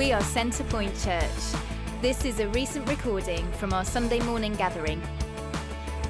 [0.00, 1.62] We are Centrepoint Church.
[2.00, 4.98] This is a recent recording from our Sunday morning gathering.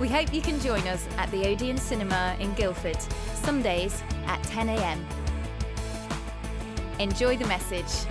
[0.01, 3.03] We hope you can join us at the Odeon Cinema in Guildford,
[3.35, 5.05] Sundays at 10am.
[7.01, 8.07] Enjoy the message.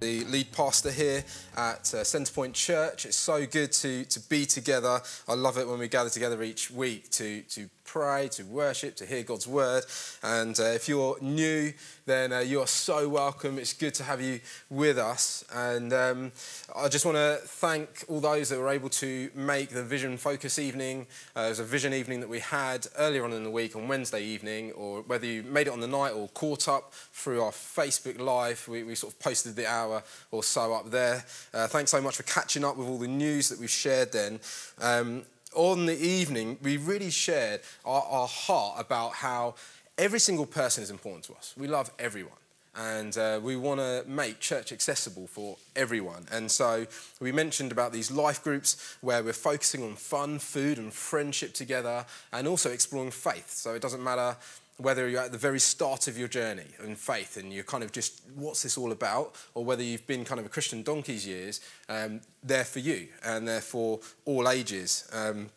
[0.00, 1.24] the lead pastor here
[1.56, 3.04] at uh, Centrepoint Church.
[3.04, 5.02] It's so good to, to be together.
[5.26, 9.06] I love it when we gather together each week to, to pray, to worship, to
[9.06, 9.84] hear God's word.
[10.22, 11.72] And uh, if you're new,
[12.04, 13.58] then uh, you are so welcome.
[13.58, 15.42] It's good to have you with us.
[15.54, 16.32] And um,
[16.76, 20.58] I just want to thank all those that were able to make the Vision Focus
[20.58, 21.06] evening.
[21.34, 23.88] Uh, it was a vision evening that we had earlier on in the week on
[23.88, 27.52] Wednesday evening, or whether you made it on the night or caught up through our
[27.52, 28.68] Facebook Live.
[28.68, 31.24] We, we sort of posted the hour or so up there.
[31.54, 34.40] Uh, thanks so much for catching up with all the news that we've shared then.
[34.80, 35.22] Um,
[35.54, 39.54] on the evening, we really shared our, our heart about how
[39.96, 41.54] every single person is important to us.
[41.56, 42.38] We love everyone
[42.78, 46.26] and uh, we want to make church accessible for everyone.
[46.30, 46.86] And so
[47.20, 52.06] we mentioned about these life groups where we're focusing on fun, food, and friendship together,
[52.32, 53.50] and also exploring faith.
[53.50, 54.36] So it doesn't matter
[54.78, 57.90] whether you're at the very start of your journey in faith and you're kind of
[57.90, 59.34] just, what's this all about?
[59.54, 63.46] Or whether you've been kind of a Christian donkey's years, um, they're for you and
[63.46, 65.08] they're for all ages.
[65.12, 65.50] Um,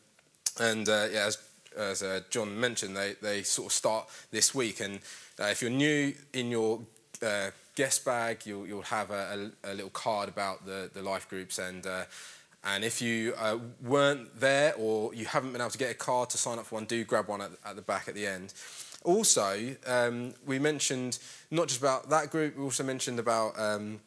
[0.59, 1.37] and uh, yeah, as,
[1.77, 4.79] as uh, John mentioned, they, they sort of start this week.
[4.79, 4.99] And
[5.39, 6.81] uh, if you're new in your
[7.21, 11.29] uh, guest bag, you'll, you'll have a, a, a, little card about the, the life
[11.29, 11.59] groups.
[11.59, 12.05] And, uh,
[12.63, 16.31] and if you uh, weren't there or you haven't been able to get a card
[16.31, 18.53] to sign up for one, do grab one at, at the back at the end.
[19.03, 21.17] Also, um, we mentioned
[21.49, 23.99] not just about that group, we also mentioned about um,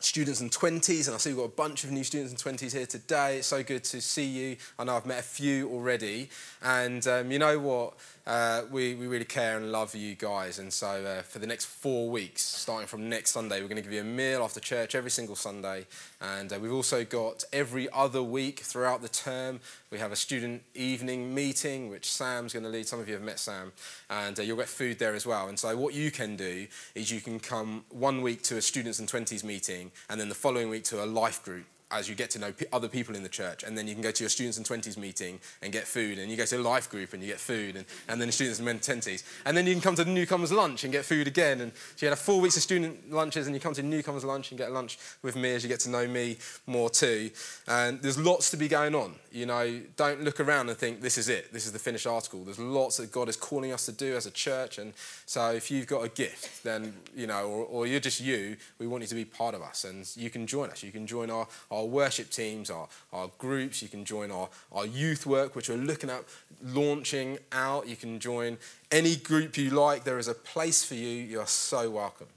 [0.00, 2.72] students in 20s, and I see we've got a bunch of new students in 20s
[2.72, 3.38] here today.
[3.38, 4.56] It's so good to see you.
[4.78, 6.28] I know I've met a few already,
[6.62, 7.94] and um, you know what?
[8.24, 10.60] Uh, we, we really care and love you guys.
[10.60, 13.82] And so uh, for the next four weeks, starting from next Sunday, we're going to
[13.82, 15.86] give you a meal after church every single Sunday.
[16.20, 20.62] And uh, we've also got every other week throughout the term, we have a student
[20.74, 22.86] evening meeting, which Sam's going to lead.
[22.86, 23.72] Some of you have met Sam.
[24.08, 25.48] And uh, you'll get food there as well.
[25.48, 29.00] And so what you can do is you can come one week to a students
[29.00, 32.30] and 20s meeting, and then the following week to a life group as you get
[32.30, 33.62] to know other people in the church.
[33.62, 36.18] And then you can go to your students and 20s meeting and get food.
[36.18, 37.76] And you go to a life group and you get food.
[37.76, 39.22] And, and then the students and 20s.
[39.44, 41.60] And then you can come to the newcomers lunch and get food again.
[41.60, 44.50] And so you have four weeks of student lunches and you come to newcomers lunch
[44.50, 47.30] and get lunch with me as you get to know me more too.
[47.68, 49.14] And there's lots to be going on.
[49.30, 51.52] You know, don't look around and think this is it.
[51.52, 52.44] This is the finished article.
[52.44, 54.78] There's lots that God is calling us to do as a church.
[54.78, 54.92] And
[55.26, 58.86] so if you've got a gift, then, you know, or, or you're just you, we
[58.86, 59.84] want you to be part of us.
[59.84, 60.82] And you can join us.
[60.82, 63.82] You can join our, our our worship teams, our, our groups.
[63.82, 66.22] You can join our, our youth work, which we're looking at
[66.62, 67.88] launching out.
[67.88, 68.58] You can join
[68.90, 70.04] any group you like.
[70.04, 71.08] There is a place for you.
[71.08, 72.28] You are so welcome.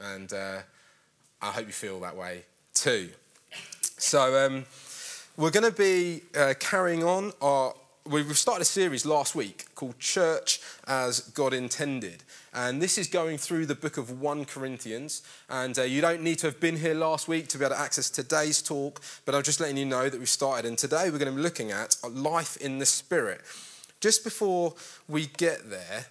[0.00, 0.60] And uh,
[1.42, 3.10] I hope you feel that way too.
[3.98, 4.64] So, um,
[5.36, 7.74] we're going to be uh, carrying on our
[8.06, 12.22] we've started a series last week called Church as God Intended.
[12.52, 15.22] And this is going through the book of 1 Corinthians.
[15.48, 17.80] And uh, you don't need to have been here last week to be able to
[17.80, 20.68] access today's talk, but I'm just letting you know that we've started.
[20.68, 23.40] And today we're going to be looking at life in the Spirit.
[24.00, 24.74] Just before
[25.08, 26.06] we get there,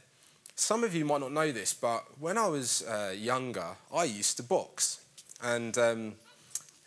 [0.55, 4.37] some of you might not know this, but when I was uh, younger, I used
[4.37, 4.99] to box.
[5.43, 6.13] And um,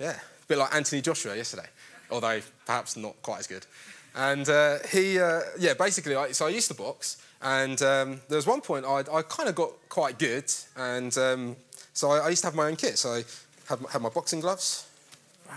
[0.01, 1.67] yeah, a bit like Anthony Joshua yesterday,
[2.11, 3.67] although perhaps not quite as good.
[4.17, 8.37] And uh, he, uh, yeah, basically, I, so I used to box, and um, there
[8.37, 11.57] was one point I, I kind of got quite good, and um,
[11.93, 12.97] so I, I, used to have my own kit.
[12.97, 13.25] So I
[13.69, 14.87] had, had my boxing gloves,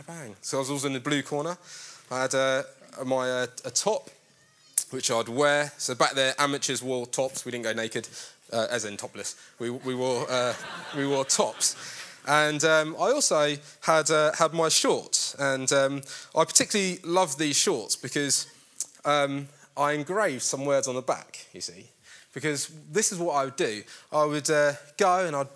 [0.05, 0.35] bang.
[0.41, 1.57] So I was always in the blue corner.
[2.11, 2.63] I had uh,
[3.05, 4.09] my uh, a top,
[4.89, 5.71] which I'd wear.
[5.77, 7.45] So back there, amateurs wore tops.
[7.45, 8.09] We didn't go naked,
[8.51, 9.35] uh, as in topless.
[9.59, 10.53] We, we wore uh,
[10.97, 11.77] we wore tops.
[12.29, 15.35] And um, I also had, uh, had my shorts.
[15.39, 16.03] And um,
[16.35, 18.45] I particularly love these shorts because
[19.03, 21.87] um, I engraved some words on the back, you see.
[22.31, 23.81] Because this is what I would do.
[24.11, 25.47] I would uh, go and I'd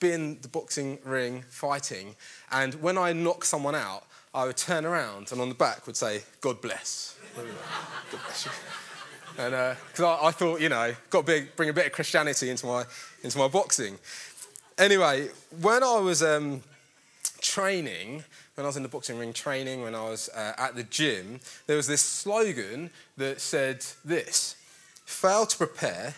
[0.00, 2.16] be in the boxing ring fighting.
[2.50, 5.98] And when I knock someone out, I would turn around and on the back would
[5.98, 7.14] say, God bless.
[7.36, 7.44] God
[8.10, 8.48] bless.
[9.36, 12.48] And because uh, I, I, thought, you know, got to bring a bit of Christianity
[12.48, 12.84] into my,
[13.22, 13.98] into my boxing.
[14.78, 15.28] Anyway,
[15.60, 16.62] when I was um,
[17.40, 18.24] training,
[18.54, 21.40] when I was in the boxing ring training, when I was uh, at the gym,
[21.66, 24.56] there was this slogan that said this
[25.04, 26.14] fail to prepare,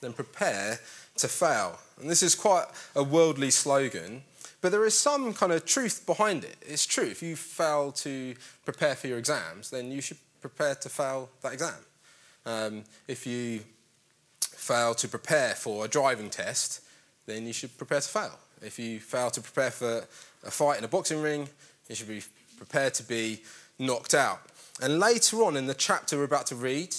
[0.00, 0.78] then prepare
[1.16, 1.78] to fail.
[2.00, 4.22] And this is quite a worldly slogan,
[4.60, 6.56] but there is some kind of truth behind it.
[6.62, 7.06] It's true.
[7.06, 11.52] If you fail to prepare for your exams, then you should prepare to fail that
[11.52, 11.74] exam.
[12.46, 13.60] Um, if you
[14.40, 16.80] fail to prepare for a driving test,
[17.26, 18.38] then you should prepare to fail.
[18.60, 20.04] If you fail to prepare for
[20.44, 21.48] a fight in a boxing ring,
[21.88, 22.22] you should be
[22.56, 23.42] prepared to be
[23.78, 24.40] knocked out.
[24.80, 26.94] And later on in the chapter we're about to read,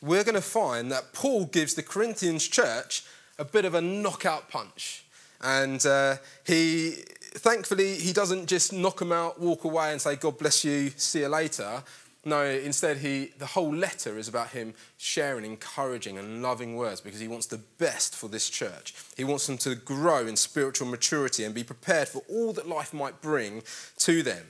[0.00, 3.04] we're going to find that Paul gives the Corinthians church
[3.38, 5.04] a bit of a knockout punch.
[5.40, 6.96] And uh, he,
[7.34, 11.20] thankfully, he doesn't just knock them out, walk away, and say, God bless you, see
[11.20, 11.82] you later.
[12.24, 17.18] No, instead, he, the whole letter is about him sharing encouraging and loving words because
[17.18, 18.94] he wants the best for this church.
[19.16, 22.94] He wants them to grow in spiritual maturity and be prepared for all that life
[22.94, 23.64] might bring
[23.98, 24.46] to them.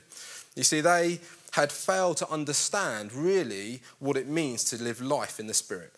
[0.55, 1.19] You see, they
[1.53, 5.93] had failed to understand really what it means to live life in the Spirit.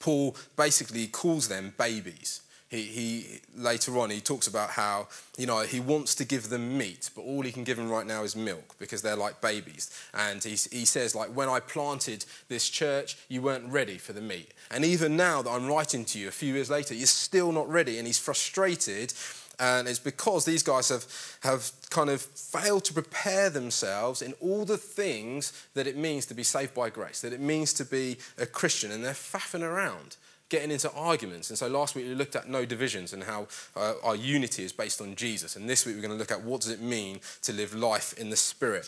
[0.00, 2.40] Paul basically calls them babies
[2.72, 6.78] he, he later on he talks about how you know he wants to give them
[6.78, 9.90] meat but all he can give them right now is milk because they're like babies.
[10.14, 14.22] And he, he says like when i planted this church you weren't ready for the
[14.22, 14.54] meat.
[14.70, 17.68] And even now that i'm writing to you a few years later you're still not
[17.68, 17.98] ready.
[17.98, 19.12] And he's frustrated
[19.60, 21.04] and it's because these guys have,
[21.42, 26.34] have kind of failed to prepare themselves in all the things that it means to
[26.34, 30.16] be saved by grace, that it means to be a Christian, and they're faffing around
[30.52, 31.48] getting into arguments.
[31.48, 34.70] And so last week we looked at no divisions and how uh, our unity is
[34.70, 35.56] based on Jesus.
[35.56, 38.12] And this week we're going to look at what does it mean to live life
[38.18, 38.86] in the Spirit.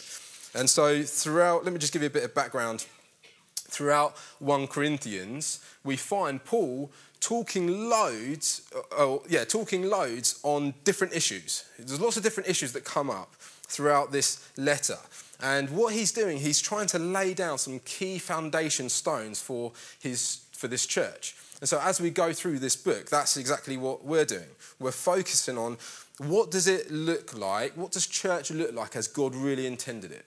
[0.54, 2.84] And so throughout, let me just give you a bit of background.
[3.54, 11.14] Throughout 1 Corinthians, we find Paul talking loads, uh, oh, yeah, talking loads on different
[11.14, 11.64] issues.
[11.78, 14.98] There's lots of different issues that come up throughout this letter.
[15.42, 20.42] And what he's doing, he's trying to lay down some key foundation stones for, his,
[20.52, 21.34] for this church.
[21.64, 24.50] And so as we go through this book, that's exactly what we're doing.
[24.78, 25.78] We're focusing on
[26.18, 27.72] what does it look like?
[27.72, 30.26] What does church look like as God really intended it?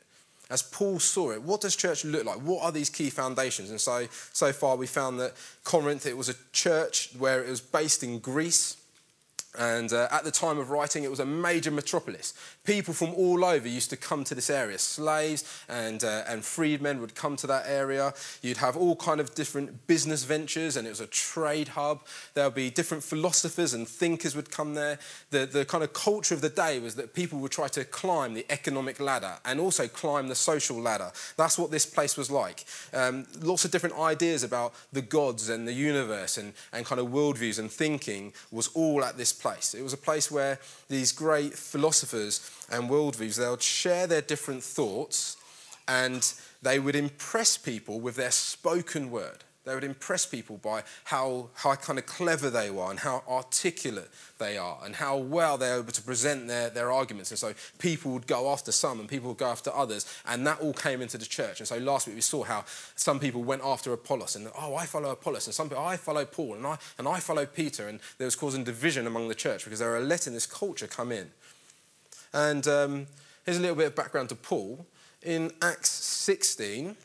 [0.50, 2.38] As Paul saw it, what does church look like?
[2.38, 3.69] What are these key foundations?
[3.69, 7.62] And so, so far we found that Corinth, it was a church where it was
[7.62, 8.75] based in Greece.
[9.57, 12.33] And uh, at the time of writing, it was a major metropolis.
[12.63, 14.77] People from all over used to come to this area.
[14.77, 18.13] Slaves and, uh, and freedmen would come to that area.
[18.44, 22.06] You'd have all kind of different business ventures, and it was a trade hub.
[22.36, 25.00] There would be different philosophers and thinkers would come there.
[25.31, 28.36] The, the kind of culture of the day was that people would try to climb
[28.36, 31.12] the economic ladder and also climb the social ladder.
[31.36, 32.65] That's what this place was like.
[32.94, 37.07] Um, lots of different ideas about the gods and the universe and, and kind of
[37.07, 39.73] worldviews and thinking was all at this place place.
[39.73, 40.59] It was a place where
[40.89, 45.38] these great philosophers and worldviews, they would share their different thoughts
[45.88, 49.44] and they would impress people with their spoken word.
[49.68, 54.10] They would impress people by how, how kind of clever they were and how articulate
[54.38, 57.31] they are and how well they're able to present their, their arguments.
[57.31, 60.06] And so people would go after some and people would go after others.
[60.25, 61.60] And that all came into the church.
[61.60, 62.64] And so last week we saw how
[62.96, 65.48] some people went after Apollos and, oh, I follow Apollos.
[65.48, 67.88] And some people, I follow Paul and I, and I follow Peter.
[67.88, 71.12] And there was causing division among the church because they were letting this culture come
[71.12, 71.30] in.
[72.34, 73.08] And um,
[73.46, 74.86] here's a little bit of background to Paul.
[75.24, 76.96] In Acts 16,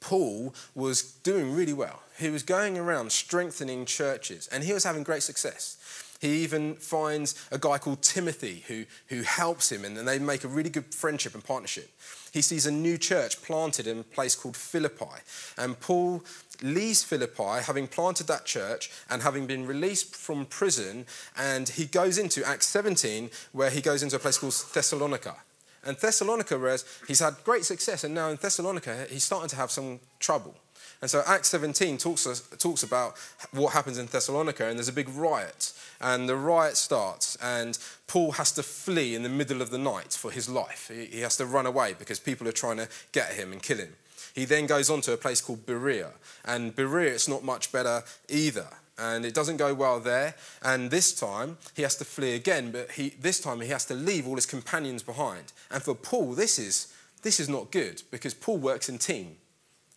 [0.00, 2.02] Paul was doing really well.
[2.18, 5.76] He was going around strengthening churches and he was having great success.
[6.20, 10.48] He even finds a guy called Timothy who, who helps him and they make a
[10.48, 11.90] really good friendship and partnership.
[12.32, 15.22] He sees a new church planted in a place called Philippi.
[15.56, 16.22] And Paul
[16.62, 22.18] leaves Philippi, having planted that church and having been released from prison, and he goes
[22.18, 25.36] into Acts 17, where he goes into a place called Thessalonica.
[25.84, 29.70] And Thessalonica, whereas he's had great success, and now in Thessalonica, he's starting to have
[29.70, 30.54] some trouble.
[31.00, 33.16] And so Acts 17 talks, talks about
[33.52, 35.72] what happens in Thessalonica, and there's a big riot.
[36.00, 40.12] And the riot starts, and Paul has to flee in the middle of the night
[40.12, 40.90] for his life.
[40.92, 43.78] He, he has to run away because people are trying to get him and kill
[43.78, 43.94] him.
[44.34, 46.10] He then goes on to a place called Berea,
[46.44, 48.68] and Berea, it's not much better either
[49.00, 50.34] and it doesn't go well there.
[50.62, 53.94] And this time he has to flee again, but he, this time he has to
[53.94, 55.52] leave all his companions behind.
[55.70, 56.92] And for Paul, this is,
[57.22, 59.36] this is not good because Paul works in team.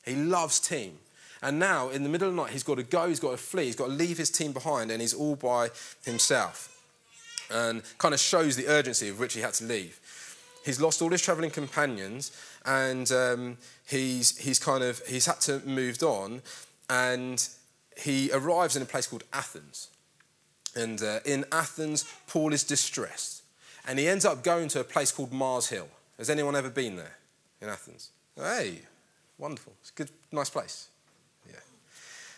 [0.05, 0.97] He loves team.
[1.41, 3.37] And now, in the middle of the night, he's got to go, he's got to
[3.37, 5.69] flee, he's got to leave his team behind, and he's all by
[6.05, 6.69] himself.
[7.51, 9.99] And kind of shows the urgency of which he had to leave.
[10.63, 12.31] He's lost all his traveling companions,
[12.65, 16.41] and um, he's, he's kind of he's had to move on.
[16.89, 17.45] And
[17.97, 19.89] he arrives in a place called Athens.
[20.75, 23.43] And uh, in Athens, Paul is distressed.
[23.87, 25.87] And he ends up going to a place called Mars Hill.
[26.17, 27.17] Has anyone ever been there
[27.61, 28.09] in Athens?
[28.35, 28.79] Hey,
[29.37, 29.73] wonderful.
[29.81, 30.87] It's a good, nice place.
[31.49, 31.59] Yeah.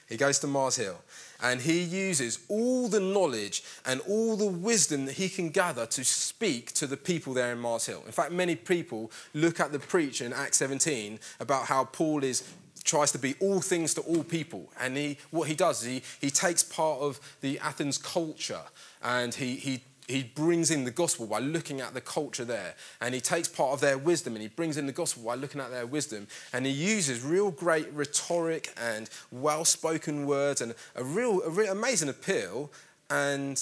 [0.10, 0.98] He goes to Mars Hill
[1.42, 6.04] and he uses all the knowledge and all the wisdom that he can gather to
[6.04, 8.04] speak to the people there in Mars Hill.
[8.06, 12.44] In fact, many people look at the preach in Acts 17 about how Paul is
[12.86, 14.72] tries to be all things to all people.
[14.80, 18.62] And he, what he does is he, he takes part of the Athens culture
[19.04, 22.76] and he, he he brings in the gospel by looking at the culture there.
[23.02, 25.60] And he takes part of their wisdom and he brings in the gospel by looking
[25.60, 26.28] at their wisdom.
[26.54, 31.72] And he uses real great rhetoric and well spoken words and a real, a real
[31.72, 32.72] amazing appeal.
[33.10, 33.60] And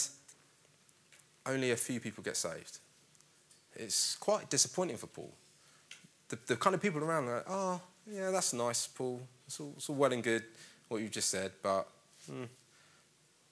[1.45, 2.79] only a few people get saved.
[3.75, 5.31] It's quite disappointing for Paul.
[6.29, 9.21] The, the kind of people around are like, oh, yeah, that's nice, Paul.
[9.47, 10.43] It's all, it's all well and good
[10.87, 11.87] what you've just said, but
[12.29, 12.43] hmm,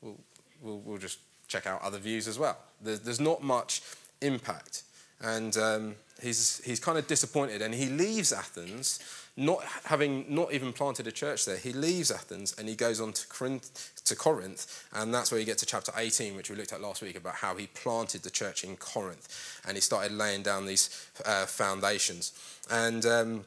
[0.01, 0.17] we'll,
[0.61, 2.57] we'll, we'll just check out other views as well.
[2.81, 3.81] There's, there's not much
[4.21, 4.83] impact.
[5.23, 8.99] And um, he's, he's kind of disappointed and he leaves Athens,
[9.37, 11.57] not having not even planted a church there.
[11.57, 15.45] He leaves Athens and he goes on to Corinth, to Corinth, and that's where you
[15.45, 18.31] get to chapter 18, which we looked at last week about how he planted the
[18.31, 22.33] church in Corinth and he started laying down these uh, foundations.
[22.71, 23.45] And um,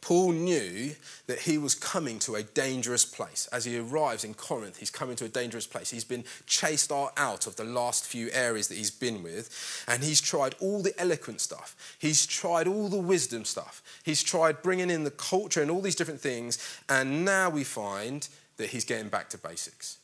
[0.00, 0.94] Paul knew
[1.26, 3.48] that he was coming to a dangerous place.
[3.52, 5.90] As he arrives in Corinth, he's coming to a dangerous place.
[5.90, 10.20] He's been chased out of the last few areas that he's been with, and he's
[10.20, 11.96] tried all the eloquent stuff.
[11.98, 13.82] He's tried all the wisdom stuff.
[14.04, 18.28] He's tried bringing in the culture and all these different things, and now we find
[18.56, 19.98] that he's getting back to basics.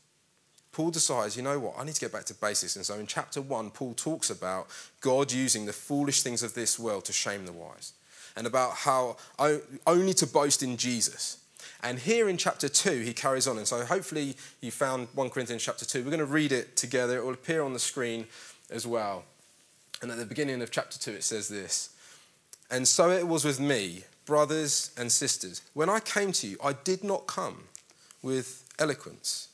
[0.73, 2.76] Paul decides, you know what, I need to get back to basics.
[2.76, 4.66] And so in chapter one, Paul talks about
[5.00, 7.93] God using the foolish things of this world to shame the wise
[8.37, 9.16] and about how
[9.87, 11.38] only to boast in Jesus.
[11.83, 13.59] And here in chapter 2, he carries on.
[13.59, 16.00] And so hopefully you found 1 Corinthians chapter 2.
[16.00, 17.16] We're going to read it together.
[17.16, 18.26] It will appear on the screen
[18.71, 19.25] as well.
[20.02, 21.90] And at the beginning of chapter 2, it says this
[22.71, 25.62] And so it was with me, brothers and sisters.
[25.75, 27.64] When I came to you, I did not come
[28.23, 29.49] with eloquence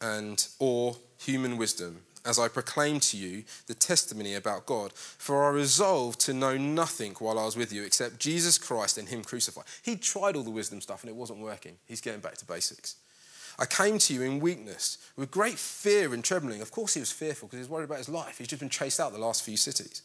[0.00, 4.92] and or human wisdom as I proclaim to you the testimony about God.
[4.92, 9.08] For I resolved to know nothing while I was with you except Jesus Christ and
[9.08, 9.64] Him crucified.
[9.82, 11.76] He tried all the wisdom stuff and it wasn't working.
[11.86, 12.96] He's getting back to basics.
[13.58, 16.60] I came to you in weakness, with great fear and trembling.
[16.60, 18.38] Of course, he was fearful because he was worried about his life.
[18.38, 20.02] He's just been chased out the last few cities.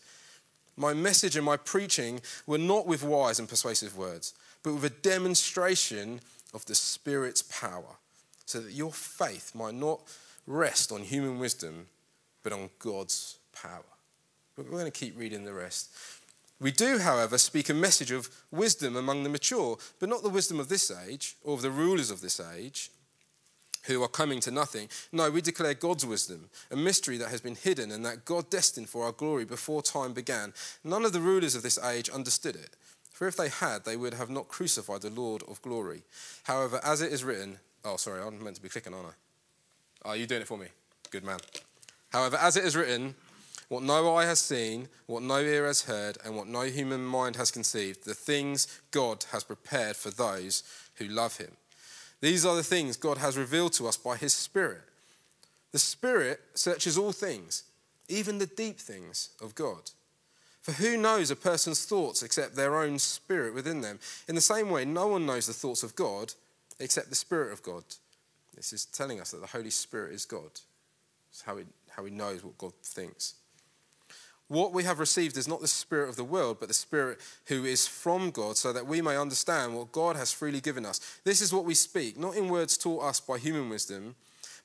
[0.76, 4.90] My message and my preaching were not with wise and persuasive words, but with a
[4.90, 7.98] demonstration of the Spirit's power,
[8.46, 10.02] so that your faith might not
[10.48, 11.88] rest on human wisdom
[12.44, 13.84] but on God's power.
[14.58, 15.92] We're going to keep reading the rest.
[16.60, 20.60] We do, however, speak a message of wisdom among the mature, but not the wisdom
[20.60, 22.92] of this age or of the rulers of this age
[23.86, 24.88] who are coming to nothing.
[25.12, 28.88] No, we declare God's wisdom, a mystery that has been hidden and that God destined
[28.88, 30.54] for our glory before time began.
[30.84, 32.76] None of the rulers of this age understood it.
[33.12, 36.04] For if they had, they would have not crucified the Lord of glory.
[36.44, 39.08] However, as it is written, oh, sorry, I'm meant to be clicking, aren't
[40.06, 40.10] I?
[40.10, 40.68] Are you doing it for me?
[41.12, 41.40] Good man.
[42.14, 43.16] However, as it is written,
[43.70, 47.36] what no eye has seen, what no ear has heard, and what no human mind
[47.38, 50.64] has conceived, the things God has prepared for those
[50.96, 51.52] who love him.
[52.22, 54.82] These are the things God has revealed to us by his Spirit.
[55.72, 57.64] The Spirit searches all things,
[58.08, 59.90] even the deep things of God.
[60.62, 64.00] For who knows a person's thoughts except their own spirit within them?
[64.30, 66.34] In the same way, no one knows the thoughts of God
[66.80, 67.84] except the Spirit of God.
[68.56, 70.62] This is telling us that the Holy Spirit is God.
[71.32, 71.58] It's how
[71.96, 73.36] how he knows what God thinks.
[74.48, 77.64] What we have received is not the Spirit of the world, but the Spirit who
[77.66, 81.00] is from God, so that we may understand what God has freely given us.
[81.24, 84.16] This is what we speak, not in words taught us by human wisdom,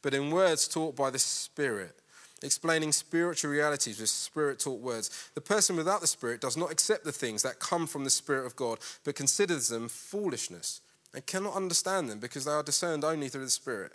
[0.02, 1.94] but in words taught by the Spirit,
[2.42, 5.30] explaining spiritual realities with Spirit taught words.
[5.34, 8.46] The person without the Spirit does not accept the things that come from the Spirit
[8.46, 10.80] of God, but considers them foolishness
[11.14, 13.92] and cannot understand them because they are discerned only through the Spirit.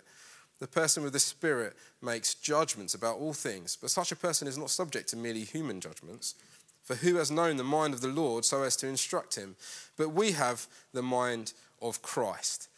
[0.60, 4.58] The person with the Spirit makes judgments about all things, but such a person is
[4.58, 6.34] not subject to merely human judgments.
[6.82, 9.56] For who has known the mind of the Lord so as to instruct him?
[9.96, 12.68] But we have the mind of Christ.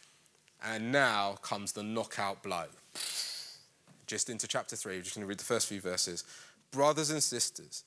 [0.65, 2.67] And now comes the knockout blow.
[4.07, 6.25] Just into chapter 3, we're just going to read the first few verses.
[6.71, 7.85] Brothers and sisters,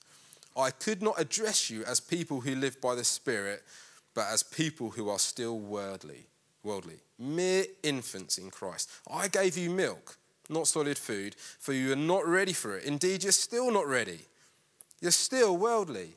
[0.55, 3.63] I could not address you as people who live by the Spirit,
[4.13, 6.27] but as people who are still worldly
[6.63, 8.89] worldly, mere infants in Christ.
[9.11, 10.17] I gave you milk,
[10.49, 12.85] not solid food, for you are not ready for it.
[12.85, 14.19] Indeed, you're still not ready.
[15.01, 16.15] You're still worldly.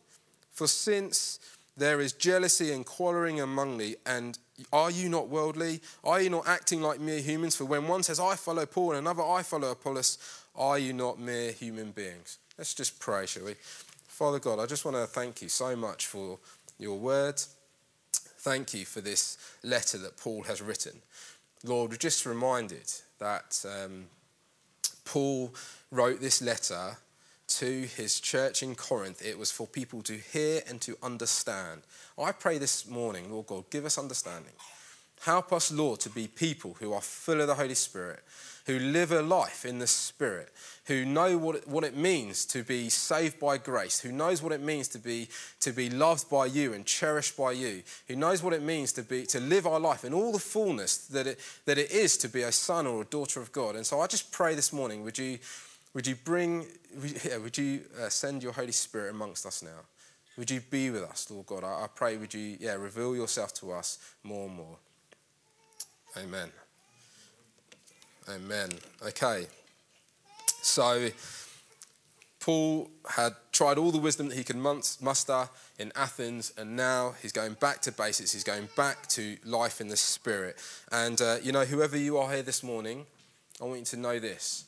[0.52, 1.40] For since
[1.76, 4.38] there is jealousy and quarreling among you, and
[4.72, 5.80] are you not worldly?
[6.04, 7.56] Are you not acting like mere humans?
[7.56, 10.18] For when one says, I follow Paul, and another, I follow Apollos,
[10.54, 12.38] are you not mere human beings?
[12.58, 13.54] Let's just pray, shall we?
[14.06, 16.38] Father God, I just want to thank you so much for
[16.78, 17.42] your word.
[18.42, 21.00] Thank you for this letter that Paul has written.
[21.62, 24.06] Lord, we're just reminded that um,
[25.04, 25.54] Paul
[25.92, 26.96] wrote this letter
[27.46, 29.24] to his church in Corinth.
[29.24, 31.82] It was for people to hear and to understand.
[32.18, 34.54] I pray this morning, Lord God, give us understanding.
[35.20, 38.24] Help us, Lord, to be people who are full of the Holy Spirit,
[38.66, 40.52] who live a life in the Spirit,
[40.86, 44.52] who know what it, what it means to be saved by grace, who knows what
[44.52, 45.28] it means to be,
[45.60, 49.02] to be loved by you and cherished by you, who knows what it means to,
[49.02, 52.28] be, to live our life in all the fullness that it, that it is to
[52.28, 53.76] be a son or a daughter of God.
[53.76, 55.38] And so I just pray this morning, would you,
[55.94, 56.66] would you bring,
[57.42, 59.80] would you uh, send your Holy Spirit amongst us now?
[60.38, 61.64] Would you be with us, Lord God?
[61.64, 64.76] I pray, would you, yeah, reveal yourself to us more and more.
[66.16, 66.50] Amen.
[68.28, 68.70] Amen.
[69.06, 69.46] Okay.
[70.62, 71.08] So,
[72.40, 75.48] Paul had tried all the wisdom that he could muster
[75.78, 78.32] in Athens, and now he's going back to basics.
[78.32, 80.56] He's going back to life in the Spirit.
[80.90, 83.06] And, uh, you know, whoever you are here this morning,
[83.60, 84.64] I want you to know this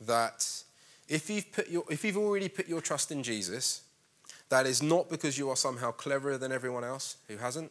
[0.00, 0.64] that
[1.08, 3.82] if you've, put your, if you've already put your trust in Jesus,
[4.48, 7.70] that is not because you are somehow cleverer than everyone else who hasn't.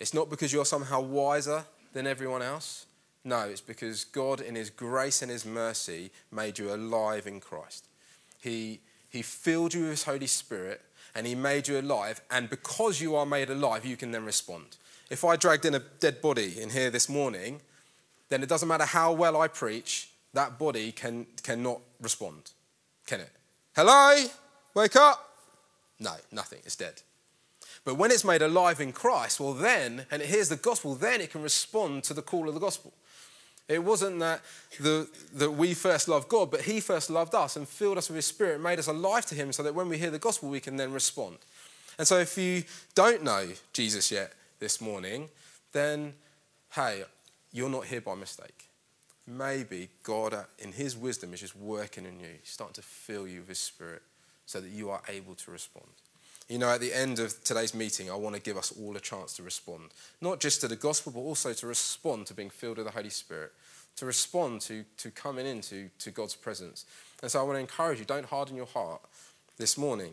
[0.00, 2.86] It's not because you're somehow wiser than everyone else?
[3.24, 7.86] No, it's because God, in His grace and His mercy, made you alive in Christ.
[8.42, 10.82] He, he filled you with His Holy Spirit
[11.14, 12.20] and He made you alive.
[12.30, 14.76] And because you are made alive, you can then respond.
[15.10, 17.60] If I dragged in a dead body in here this morning,
[18.28, 22.50] then it doesn't matter how well I preach, that body can, cannot respond.
[23.06, 23.30] Can it?
[23.76, 24.24] Hello?
[24.74, 25.30] Wake up?
[26.00, 26.58] No, nothing.
[26.64, 27.02] It's dead.
[27.84, 31.20] But when it's made alive in Christ, well, then, and it hears the gospel, then
[31.20, 32.92] it can respond to the call of the gospel.
[33.68, 34.42] It wasn't that,
[34.78, 38.16] the, that we first loved God, but He first loved us and filled us with
[38.16, 40.60] His Spirit, made us alive to Him so that when we hear the gospel, we
[40.60, 41.38] can then respond.
[41.98, 45.28] And so if you don't know Jesus yet this morning,
[45.72, 46.14] then
[46.74, 47.04] hey,
[47.52, 48.68] you're not here by mistake.
[49.26, 53.48] Maybe God, in His wisdom, is just working in you, starting to fill you with
[53.48, 54.02] His Spirit
[54.44, 55.86] so that you are able to respond.
[56.48, 59.00] You know, at the end of today's meeting, I want to give us all a
[59.00, 59.84] chance to respond,
[60.20, 63.08] not just to the gospel, but also to respond to being filled with the Holy
[63.08, 63.52] Spirit,
[63.96, 66.84] to respond to, to coming into to God's presence.
[67.22, 69.00] And so I want to encourage you don't harden your heart
[69.56, 70.12] this morning.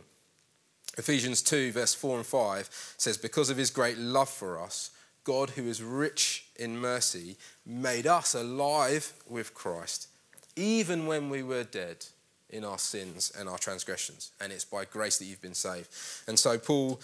[0.98, 4.91] Ephesians 2, verse 4 and 5 says, Because of his great love for us,
[5.26, 10.08] God, who is rich in mercy, made us alive with Christ,
[10.56, 12.06] even when we were dead
[12.52, 14.32] in our sins and our transgressions.
[14.40, 15.88] And it's by grace that you've been saved.
[16.28, 17.00] And so Paul,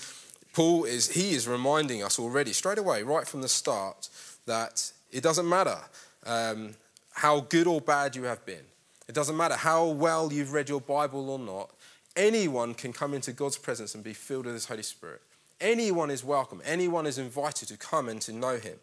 [0.53, 4.09] Paul is he is reminding us already, straight away, right from the start,
[4.45, 5.77] that it doesn't matter
[6.25, 6.75] um,
[7.13, 8.65] how good or bad you have been.
[9.07, 11.71] It doesn't matter how well you've read your Bible or not.
[12.15, 15.21] Anyone can come into God's presence and be filled with His Holy Spirit.
[15.61, 16.61] Anyone is welcome.
[16.65, 18.77] Anyone is invited to come and to know Him.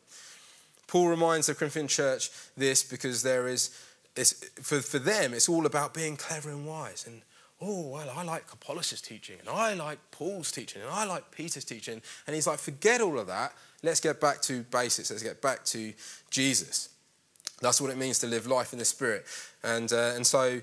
[0.87, 3.77] Paul reminds the Corinthian church this because there is
[4.17, 7.07] it's, for, for them, it's all about being clever and wise.
[7.07, 7.23] And,
[7.61, 11.65] oh, well, I like Apollos' teaching, and I like Paul's teaching, and I like Peter's
[11.65, 12.01] teaching.
[12.27, 13.53] And he's like, forget all of that.
[13.83, 15.11] Let's get back to basics.
[15.11, 15.93] Let's get back to
[16.31, 16.91] Jesus.
[17.61, 19.27] That's what it means to live life in the Spirit.
[19.63, 20.61] And, uh, and so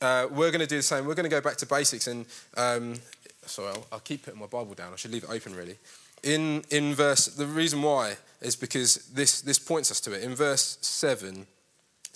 [0.00, 1.06] uh, we're going to do the same.
[1.06, 2.06] We're going to go back to basics.
[2.06, 2.26] And
[2.56, 2.94] um,
[3.46, 4.92] sorry, I'll, I'll keep putting my Bible down.
[4.92, 5.76] I should leave it open, really.
[6.22, 10.22] In, in verse, the reason why is because this, this points us to it.
[10.22, 11.46] In verse 7,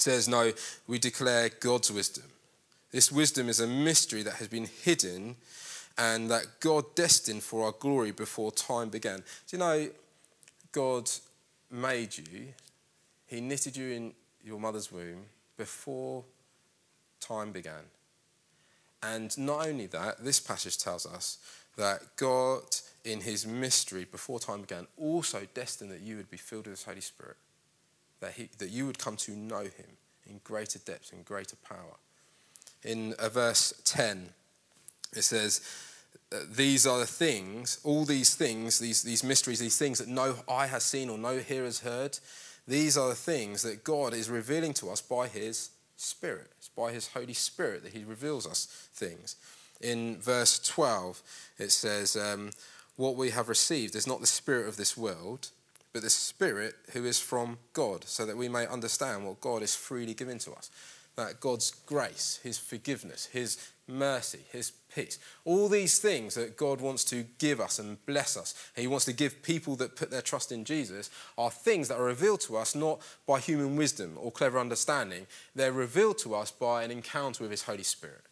[0.00, 0.52] says, No,
[0.86, 2.24] we declare God's wisdom.
[2.90, 5.36] This wisdom is a mystery that has been hidden
[5.98, 9.18] and that God destined for our glory before time began.
[9.18, 9.88] Do you know,
[10.72, 11.10] God
[11.70, 12.54] made you,
[13.26, 15.24] He knitted you in your mother's womb
[15.56, 16.24] before
[17.20, 17.82] time began.
[19.02, 21.38] And not only that, this passage tells us
[21.76, 22.62] that God,
[23.04, 26.84] in His mystery before time began, also destined that you would be filled with His
[26.84, 27.36] Holy Spirit
[28.20, 29.96] that, he, that you would come to know him
[30.28, 31.96] in greater depth and greater power.
[32.82, 34.28] In uh, verse 10,
[35.16, 35.60] it says,
[36.50, 40.66] These are the things, all these things, these, these mysteries, these things that no eye
[40.66, 42.18] has seen or no ear has heard,
[42.66, 46.48] these are the things that God is revealing to us by his Spirit.
[46.58, 49.36] It's by his Holy Spirit that he reveals us things.
[49.80, 51.22] In verse 12,
[51.58, 52.50] it says, um,
[52.96, 55.48] What we have received is not the Spirit of this world
[55.92, 59.74] but the Spirit who is from God, so that we may understand what God is
[59.74, 60.70] freely giving to us.
[61.16, 63.56] That God's grace, His forgiveness, His
[63.88, 68.54] mercy, His peace, all these things that God wants to give us and bless us,
[68.76, 72.04] He wants to give people that put their trust in Jesus, are things that are
[72.04, 75.26] revealed to us not by human wisdom or clever understanding.
[75.54, 78.22] They're revealed to us by an encounter with His Holy Spirit.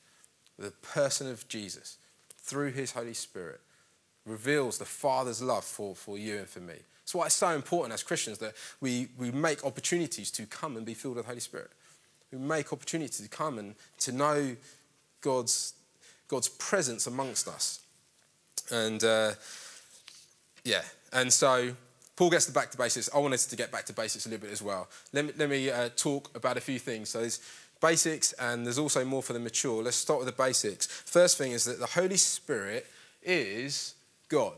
[0.59, 1.97] The person of Jesus,
[2.39, 3.61] through His Holy Spirit,
[4.25, 6.77] reveals the Father's love for, for you and for me.
[7.07, 10.85] That's why it's so important as Christians that we, we make opportunities to come and
[10.85, 11.71] be filled with the Holy Spirit.
[12.33, 14.57] We make opportunities to come and to know
[15.21, 15.75] God's,
[16.27, 17.79] God's presence amongst us.
[18.73, 19.35] And uh,
[20.65, 21.77] yeah, and so
[22.17, 23.09] Paul gets to back to basics.
[23.15, 24.89] I wanted to get back to basics a little bit as well.
[25.13, 27.11] Let me, let me uh, talk about a few things.
[27.11, 27.39] So there's
[27.81, 29.81] basics, and there's also more for the mature.
[29.81, 30.89] Let's start with the basics.
[30.89, 32.85] First thing is that the Holy Spirit
[33.23, 33.95] is
[34.29, 34.57] God.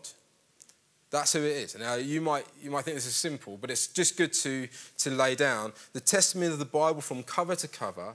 [1.10, 1.78] That's who it is.
[1.78, 4.68] Now, you might, you might think this is simple, but it's just good to,
[4.98, 5.72] to lay down.
[5.92, 8.14] The testimony of the Bible from cover to cover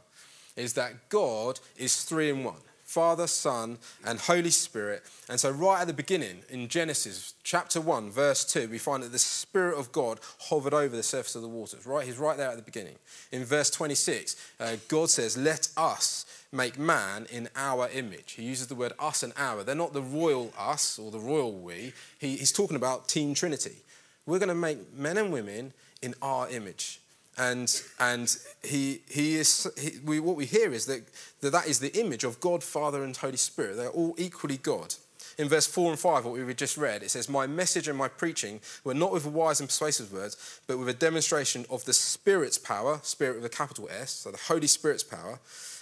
[0.55, 2.61] is that God is three in one.
[2.83, 5.03] Father, Son, and Holy Spirit.
[5.29, 9.11] And so, right at the beginning, in Genesis chapter 1, verse 2, we find that
[9.11, 12.05] the Spirit of God hovered over the surface of the waters, right?
[12.05, 12.95] He's right there at the beginning.
[13.31, 18.33] In verse 26, uh, God says, Let us make man in our image.
[18.33, 19.63] He uses the word us and our.
[19.63, 21.93] They're not the royal us or the royal we.
[22.19, 23.77] He, he's talking about Team Trinity.
[24.25, 26.99] We're going to make men and women in our image
[27.37, 31.03] and and he he is he, we, what we hear is that,
[31.41, 33.77] that that is the image of God Father and Holy Spirit.
[33.77, 34.95] They're all equally God.
[35.39, 38.07] In verse 4 and 5 what we just read it says my message and my
[38.07, 42.59] preaching were not with wise and persuasive words but with a demonstration of the Spirit's
[42.59, 45.39] power Spirit with a capital S so the Holy Spirit's power.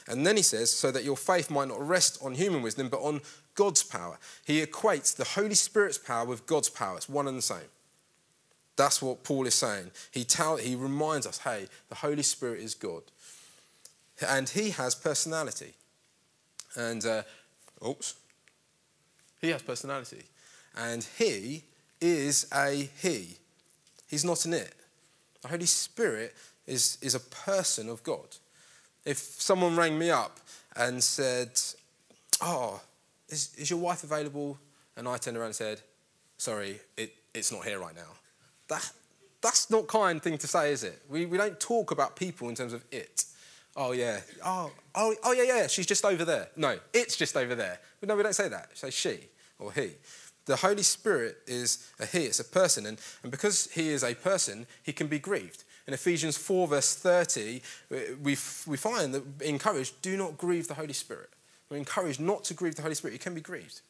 [0.08, 3.02] And then he says so that your faith might not rest on human wisdom but
[3.02, 3.20] on
[3.56, 4.18] God's power.
[4.46, 6.96] He equates the Holy Spirit's power with God's power.
[6.96, 7.68] It's one and the same
[8.82, 9.92] that's what Paul is saying.
[10.10, 13.04] He, tell, he reminds us hey, the Holy Spirit is God.
[14.28, 15.74] And he has personality.
[16.76, 17.22] And, uh,
[17.88, 18.16] oops,
[19.40, 20.24] he has personality.
[20.76, 21.64] And he
[22.00, 23.38] is a he.
[24.08, 24.74] He's not an it.
[25.44, 28.36] The Holy Spirit is, is a person of God.
[29.06, 30.40] If someone rang me up
[30.76, 31.52] and said,
[32.42, 32.82] Oh,
[33.30, 34.58] is, is your wife available?
[34.98, 35.82] And I turned around and said,
[36.38, 38.14] Sorry, it, it's not here right now.
[38.72, 38.90] That,
[39.42, 41.02] that's not kind thing to say, is it?
[41.10, 43.26] We, we don't talk about people in terms of it.
[43.76, 44.22] Oh, yeah.
[44.46, 46.48] Oh, oh, oh, yeah, yeah, she's just over there.
[46.56, 47.80] No, it's just over there.
[48.00, 48.70] But no, we don't say that.
[48.70, 49.28] We say she
[49.60, 49.92] or he.
[50.46, 52.86] The Holy Spirit is a he, it's a person.
[52.86, 55.66] And, and because he is a person, he can be grieved.
[55.86, 60.94] In Ephesians 4, verse 30, we, we find that encouraged, do not grieve the Holy
[60.94, 61.30] Spirit.
[61.70, 63.14] We're encouraged not to grieve the Holy Spirit.
[63.14, 63.82] You can be grieved.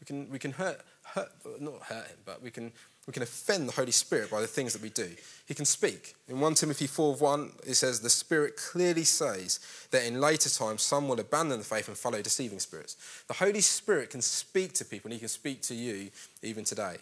[0.00, 2.72] We can, we can hurt, hurt, not hurt him, but we can,
[3.10, 5.10] we can offend the Holy Spirit by the things that we do.
[5.48, 6.14] He can speak.
[6.28, 9.58] In 1 Timothy 4 1, it says, The Spirit clearly says
[9.90, 13.24] that in later times some will abandon the faith and follow deceiving spirits.
[13.26, 16.10] The Holy Spirit can speak to people, and He can speak to you
[16.44, 16.98] even today.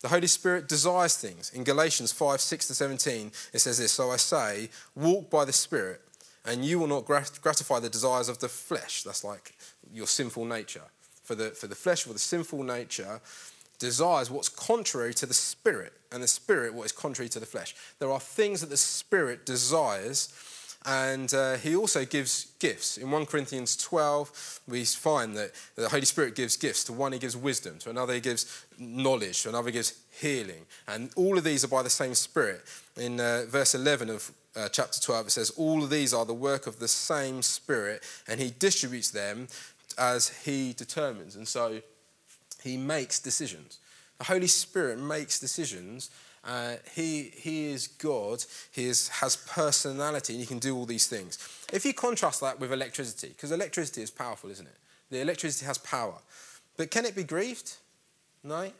[0.00, 1.52] The Holy Spirit desires things.
[1.54, 5.52] In Galatians 5 6 to 17, it says this So I say, walk by the
[5.52, 6.00] Spirit,
[6.44, 9.04] and you will not gratify the desires of the flesh.
[9.04, 9.54] That's like
[9.94, 10.82] your sinful nature.
[11.22, 13.20] For the, for the flesh, for the sinful nature,
[13.82, 17.74] desires what's contrary to the spirit, and the spirit what is contrary to the flesh.
[17.98, 20.32] There are things that the spirit desires,
[20.86, 22.96] and uh, he also gives gifts.
[22.96, 26.84] In 1 Corinthians 12, we find that the Holy Spirit gives gifts.
[26.84, 30.66] To one, he gives wisdom, to another, he gives knowledge, to another, he gives healing.
[30.86, 32.62] And all of these are by the same Spirit.
[32.96, 36.34] In uh, verse 11 of uh, chapter 12, it says, All of these are the
[36.34, 39.48] work of the same Spirit, and he distributes them
[39.98, 41.34] as he determines.
[41.34, 41.80] And so
[42.62, 43.78] he makes decisions.
[44.18, 46.10] The Holy Spirit makes decisions.
[46.44, 48.44] Uh, he, he is God.
[48.70, 51.38] He is, has personality, and he can do all these things.
[51.72, 54.76] If you contrast that with electricity, because electricity is powerful, isn't it?
[55.10, 56.14] The electricity has power.
[56.76, 57.74] But can it be grieved?
[58.42, 58.70] No?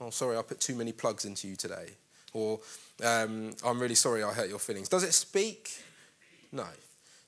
[0.00, 1.90] Oh, sorry, I put too many plugs into you today.
[2.32, 2.60] Or
[3.04, 4.88] um, I'm really sorry I hurt your feelings.
[4.88, 5.70] Does it speak?
[6.52, 6.66] No.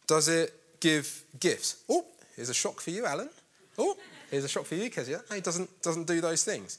[0.07, 1.83] Does it give gifts?
[1.89, 2.05] Oh,
[2.37, 3.31] here's a shock for you, Alan.
[3.79, 3.97] Oh,
[4.33, 5.21] Here's a shock for you, Kezia.
[5.31, 6.79] He doesn't, doesn't do those things.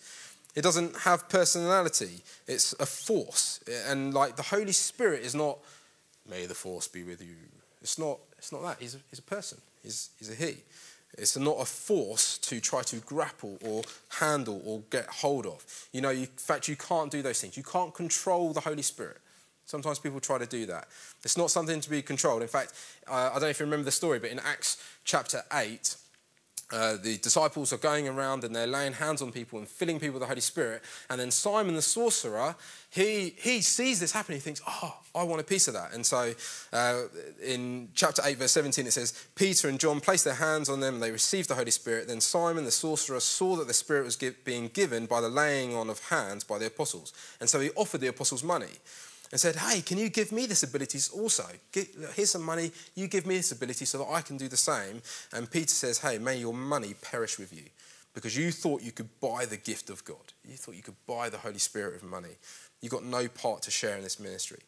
[0.55, 2.23] It doesn't have personality.
[2.47, 3.59] It's a force.
[3.87, 5.59] And like the Holy Spirit is not,
[6.27, 7.35] may the force be with you.
[7.79, 8.77] It's not, it's not that.
[8.79, 9.59] He's a, he's a person.
[9.83, 10.63] He's, he's a he.
[11.15, 15.63] It's not a force to try to grapple or handle or get hold of.
[15.91, 17.55] You know, you, in fact, you can't do those things.
[17.55, 19.19] You can't control the Holy Spirit.
[19.67, 20.87] Sometimes people try to do that.
[21.23, 22.41] It's not something to be controlled.
[22.41, 22.73] In fact,
[23.07, 25.97] uh, I don't know if you remember the story, but in Acts chapter 8,
[26.73, 30.15] uh, the disciples are going around and they're laying hands on people and filling people
[30.15, 30.81] with the Holy Spirit.
[31.07, 32.55] And then Simon the sorcerer,
[32.89, 34.33] he, he sees this happen.
[34.33, 35.93] He thinks, oh, I want a piece of that.
[35.93, 36.33] And so
[36.73, 37.03] uh,
[37.45, 40.95] in chapter 8, verse 17, it says, Peter and John placed their hands on them
[40.95, 42.07] and they received the Holy Spirit.
[42.07, 45.75] Then Simon the sorcerer saw that the Spirit was give, being given by the laying
[45.75, 47.13] on of hands by the apostles.
[47.39, 48.79] And so he offered the apostles money
[49.33, 51.45] and said, Hey, can you give me this ability also?
[52.13, 55.01] Here's some money, you give me this ability so that I can do the same.
[55.33, 57.63] And Peter says, Hey, may your money perish with you
[58.13, 60.33] because you thought you could buy the gift of God.
[60.47, 62.35] You thought you could buy the Holy Spirit with money.
[62.79, 64.59] You got no part to share in this ministry.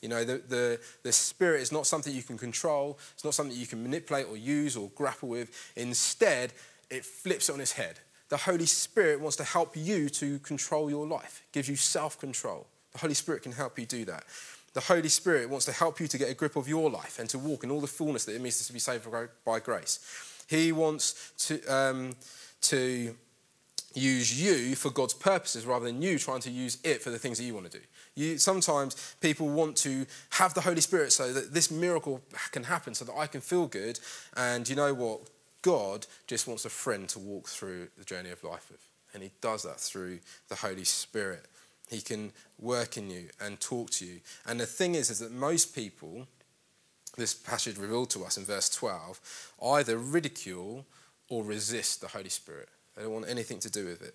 [0.00, 3.54] You know, the, the, the Spirit is not something you can control, it's not something
[3.54, 5.72] you can manipulate or use or grapple with.
[5.76, 6.54] Instead,
[6.88, 7.98] it flips it on its head.
[8.30, 12.66] The Holy Spirit wants to help you to control your life, gives you self control
[12.94, 14.24] The Holy Spirit can help you do that.
[14.72, 17.28] The Holy Spirit wants to help you to get a grip of your life and
[17.30, 19.06] to walk in all the fullness that it means to be saved
[19.44, 20.00] by grace.
[20.48, 22.16] He wants to, um,
[22.62, 23.14] to
[23.94, 27.38] use you for God's purposes rather than you trying to use it for the things
[27.38, 27.84] that you want to do.
[28.16, 32.94] You, sometimes people want to have the Holy Spirit so that this miracle can happen,
[32.94, 34.00] so that I can feel good.
[34.36, 35.20] And you know what?
[35.62, 38.86] God just wants a friend to walk through the journey of life with.
[39.14, 41.46] And He does that through the Holy Spirit.
[41.88, 44.20] He can work in you and talk to you.
[44.46, 46.26] And the thing is, is that most people,
[47.16, 50.86] this passage revealed to us in verse 12, either ridicule
[51.28, 52.68] or resist the Holy Spirit.
[52.96, 54.14] They don't want anything to do with it.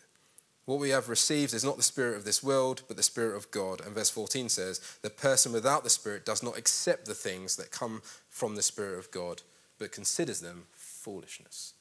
[0.66, 3.50] What we have received is not the spirit of this world, but the spirit of
[3.50, 3.82] God.
[3.82, 7.72] And verse 14 says, The person without the spirit does not accept the things that
[7.72, 9.42] come from the spirit of God,
[9.80, 11.74] but considers them foolishness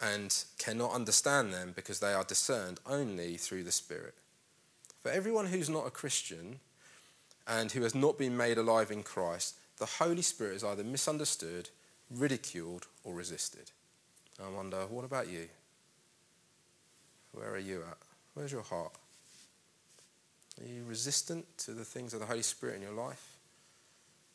[0.00, 4.14] and cannot understand them because they are discerned only through the spirit.
[5.06, 6.58] For everyone who's not a Christian
[7.46, 11.70] and who has not been made alive in Christ, the Holy Spirit is either misunderstood,
[12.10, 13.70] ridiculed, or resisted.
[14.44, 15.46] I wonder, what about you?
[17.30, 17.98] Where are you at?
[18.34, 18.94] Where's your heart?
[20.60, 23.36] Are you resistant to the things of the Holy Spirit in your life?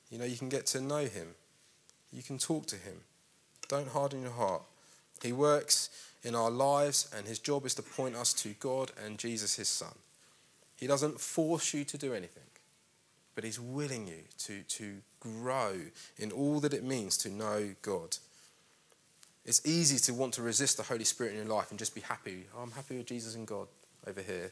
[0.10, 1.36] You know, you can get to know Him,
[2.14, 2.96] you can talk to Him.
[3.68, 4.62] Don't harden your heart.
[5.22, 5.90] He works
[6.24, 9.68] in our lives, and His job is to point us to God and Jesus, His
[9.68, 9.92] Son.
[10.82, 12.44] He doesn't force you to do anything,
[13.36, 15.76] but He's willing you to, to grow
[16.18, 18.18] in all that it means to know God.
[19.46, 22.02] It's easy to want to resist the Holy Spirit in your life and just be
[22.02, 22.46] happy.
[22.58, 23.68] Oh, I'm happy with Jesus and God
[24.08, 24.52] over here.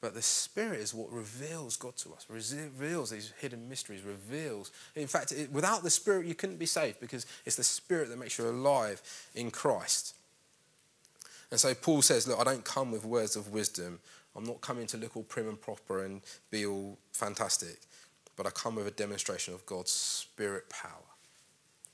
[0.00, 4.70] But the Spirit is what reveals God to us, reveals these hidden mysteries, reveals.
[4.94, 8.18] In fact, it, without the Spirit, you couldn't be saved because it's the Spirit that
[8.18, 9.02] makes you alive
[9.34, 10.14] in Christ.
[11.50, 13.98] And so Paul says, Look, I don't come with words of wisdom.
[14.36, 17.78] I'm not coming to look all prim and proper and be all fantastic,
[18.36, 21.08] but I come with a demonstration of God's Spirit power.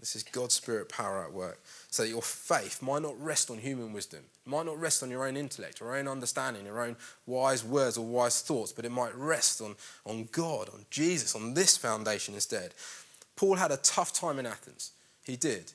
[0.00, 1.60] This is God's Spirit power at work.
[1.90, 5.36] So your faith might not rest on human wisdom, might not rest on your own
[5.36, 9.62] intellect, your own understanding, your own wise words or wise thoughts, but it might rest
[9.62, 12.74] on, on God, on Jesus, on this foundation instead.
[13.34, 14.92] Paul had a tough time in Athens.
[15.22, 15.72] He did.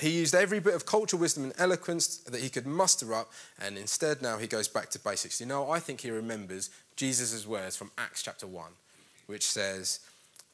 [0.00, 3.76] He used every bit of cultural wisdom and eloquence that he could muster up, and
[3.76, 5.40] instead now he goes back to basics.
[5.40, 8.70] You know, I think he remembers Jesus' words from Acts chapter 1,
[9.26, 10.00] which says,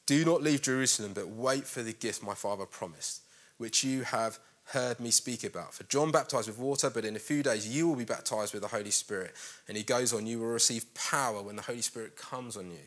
[0.05, 3.21] do not leave Jerusalem, but wait for the gift my father promised,
[3.57, 5.73] which you have heard me speak about.
[5.73, 8.63] For John baptized with water, but in a few days you will be baptized with
[8.63, 9.33] the Holy Spirit.
[9.67, 12.79] And he goes on, you will receive power when the Holy Spirit comes on you.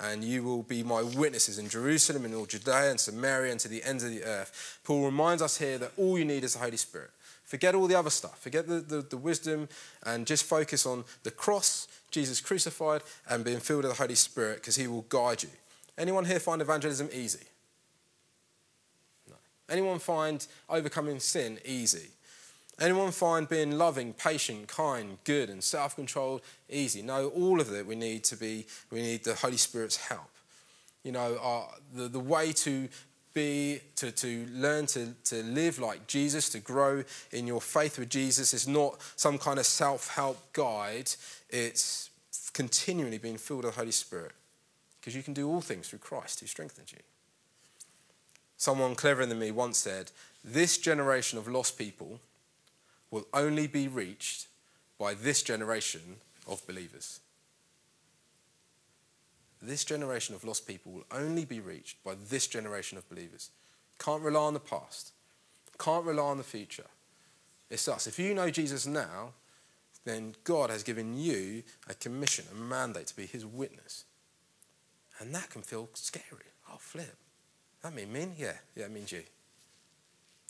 [0.00, 3.68] And you will be my witnesses in Jerusalem and all Judea and Samaria and to
[3.68, 4.80] the ends of the earth.
[4.84, 7.10] Paul reminds us here that all you need is the Holy Spirit.
[7.44, 8.38] Forget all the other stuff.
[8.38, 9.68] Forget the, the, the wisdom
[10.04, 14.56] and just focus on the cross, Jesus crucified, and being filled with the Holy Spirit
[14.56, 15.50] because he will guide you.
[15.98, 17.46] Anyone here find evangelism easy?
[19.72, 22.10] Anyone find overcoming sin easy?
[22.78, 27.00] Anyone find being loving, patient, kind, good, and self controlled easy?
[27.00, 30.30] No, all of it we need to be, we need the Holy Spirit's help.
[31.04, 32.88] You know, our, the, the way to
[33.32, 38.10] be, to, to learn to, to live like Jesus, to grow in your faith with
[38.10, 41.10] Jesus is not some kind of self help guide,
[41.48, 42.10] it's
[42.52, 44.32] continually being filled with the Holy Spirit
[45.00, 46.98] because you can do all things through Christ who strengthens you.
[48.62, 50.12] Someone cleverer than me once said,
[50.44, 52.20] This generation of lost people
[53.10, 54.46] will only be reached
[55.00, 57.18] by this generation of believers.
[59.60, 63.50] This generation of lost people will only be reached by this generation of believers.
[63.98, 65.10] Can't rely on the past,
[65.80, 66.86] can't rely on the future.
[67.68, 68.06] It's us.
[68.06, 69.30] If you know Jesus now,
[70.04, 74.04] then God has given you a commission, a mandate to be his witness.
[75.18, 76.52] And that can feel scary.
[76.70, 77.16] Oh, flip.
[77.82, 78.28] That mean me?
[78.38, 79.22] Yeah, yeah, it means you.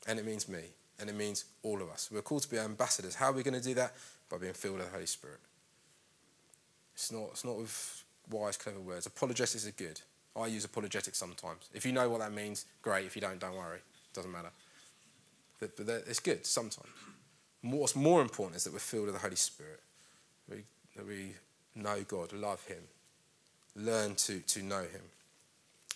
[0.07, 0.61] And it means me.
[1.01, 2.11] And it means all of us.
[2.13, 3.15] We're called to be ambassadors.
[3.15, 3.95] How are we going to do that?
[4.29, 5.41] By being filled with the Holy Spirit.
[6.95, 9.07] It's not, it's not with wise, clever words.
[9.07, 10.01] Apologetics are good.
[10.37, 11.69] I use apologetics sometimes.
[11.75, 13.07] If you know what that means, great.
[13.07, 13.79] If you don't, don't worry.
[13.79, 14.51] It doesn't matter.
[15.59, 15.73] But,
[16.07, 16.89] it's good sometimes.
[17.63, 19.81] What's more important is that we're filled with the Holy Spirit.
[20.49, 20.65] We,
[20.97, 21.35] that we
[21.75, 22.83] know God, love Him,
[23.77, 25.03] learn to, to know him.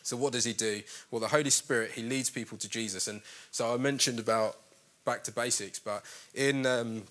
[0.06, 0.82] So, what does he do?
[1.10, 3.08] Well, the Holy Spirit, he leads people to Jesus.
[3.08, 4.56] And so I mentioned about
[5.04, 6.02] back to basics, but
[6.34, 6.66] in.
[6.66, 7.02] Um,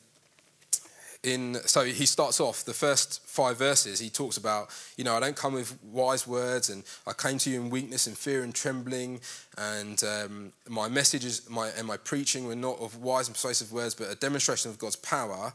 [1.24, 5.20] in, so he starts off the first five verses he talks about you know i
[5.20, 8.54] don't come with wise words and i came to you in weakness and fear and
[8.54, 9.20] trembling
[9.58, 13.96] and um, my messages my, and my preaching were not of wise and persuasive words
[13.96, 15.52] but a demonstration of god's power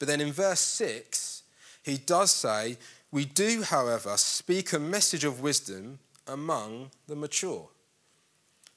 [0.00, 1.42] but then in verse 6
[1.82, 2.78] he does say
[3.10, 5.98] We do, however, speak a message of wisdom
[6.32, 7.68] among the mature.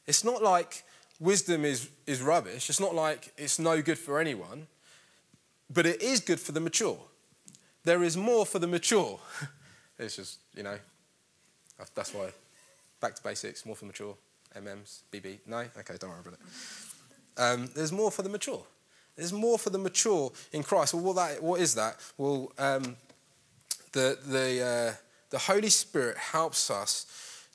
[0.05, 0.83] It's not like
[1.19, 4.67] wisdom is, is rubbish, it's not like it's no good for anyone,
[5.73, 6.99] but it is good for the mature.
[7.83, 9.19] There is more for the mature.
[9.99, 10.77] it's just, you know,
[11.93, 12.29] that's why.
[12.99, 14.15] Back to basics, more for mature.
[14.55, 15.39] MMs, BB.
[15.47, 15.57] No?
[15.57, 16.39] Okay, don't worry about it.
[17.37, 18.63] Um, there's more for the mature.
[19.15, 20.93] There's more for the mature in Christ.
[20.93, 21.97] Well, what, that, what is that?
[22.17, 22.95] Well, um,
[23.91, 24.93] the, the, uh,
[25.29, 27.05] the Holy Spirit helps us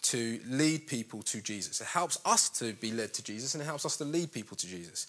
[0.03, 1.81] to lead people to Jesus.
[1.81, 4.57] It helps us to be led to Jesus and it helps us to lead people
[4.57, 5.07] to Jesus.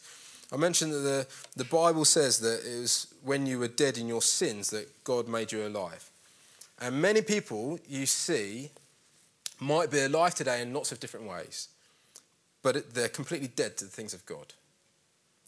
[0.51, 4.07] I mentioned that the, the Bible says that it was when you were dead in
[4.07, 6.09] your sins that God made you alive.
[6.79, 8.71] And many people you see
[9.59, 11.69] might be alive today in lots of different ways,
[12.63, 14.53] but they're completely dead to the things of God.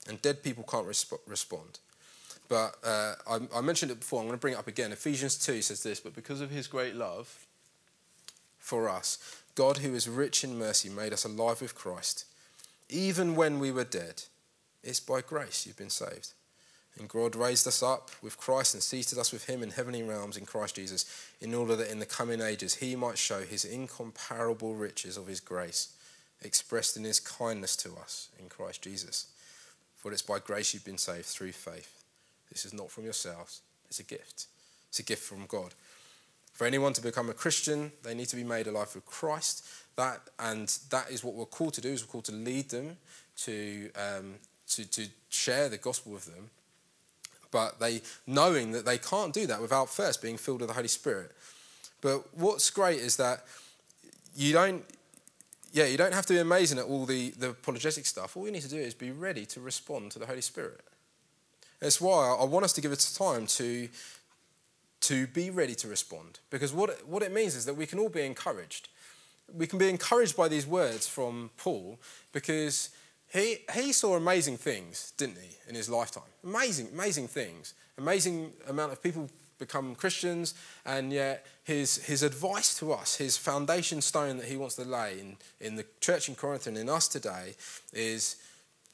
[0.07, 1.79] And dead people can't resp- respond.
[2.47, 4.91] But uh, I, I mentioned it before, I'm going to bring it up again.
[4.91, 7.45] Ephesians 2 says this, but because of his great love
[8.63, 9.17] for us,
[9.55, 12.23] God, who is rich in mercy, made us alive with Christ.
[12.89, 14.23] Even when we were dead,
[14.81, 16.31] it's by grace you've been saved.
[16.97, 20.37] And God raised us up with Christ and seated us with him in heavenly realms
[20.37, 21.05] in Christ Jesus,
[21.41, 25.41] in order that in the coming ages he might show his incomparable riches of his
[25.41, 25.93] grace,
[26.41, 29.27] expressed in his kindness to us in Christ Jesus.
[29.97, 32.01] For it's by grace you've been saved through faith.
[32.49, 34.47] This is not from yourselves, it's a gift.
[34.87, 35.73] It's a gift from God.
[36.53, 39.65] For anyone to become a Christian, they need to be made alive with Christ.
[39.95, 42.97] That, and that is what we're called to do, is we're called to lead them,
[43.37, 44.35] to, um,
[44.69, 46.49] to, to share the gospel with them.
[47.51, 50.87] But they knowing that they can't do that without first being filled with the Holy
[50.87, 51.31] Spirit.
[52.01, 53.45] But what's great is that
[54.35, 54.83] you don't
[55.73, 58.37] yeah, you don't have to be amazing at all the, the apologetic stuff.
[58.37, 60.81] All you need to do is be ready to respond to the Holy Spirit.
[61.79, 63.89] That's why I want us to give it time to,
[65.03, 66.39] to be ready to respond.
[66.49, 68.89] Because what what it means is that we can all be encouraged.
[69.53, 71.99] We can be encouraged by these words from Paul
[72.31, 72.89] because
[73.33, 76.23] he, he saw amazing things, didn't he, in his lifetime?
[76.43, 77.73] Amazing, amazing things.
[77.97, 80.53] Amazing amount of people become Christians,
[80.85, 85.19] and yet his, his advice to us, his foundation stone that he wants to lay
[85.19, 87.55] in, in the church in Corinth and in us today
[87.91, 88.35] is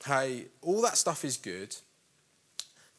[0.06, 1.76] hey, all that stuff is good,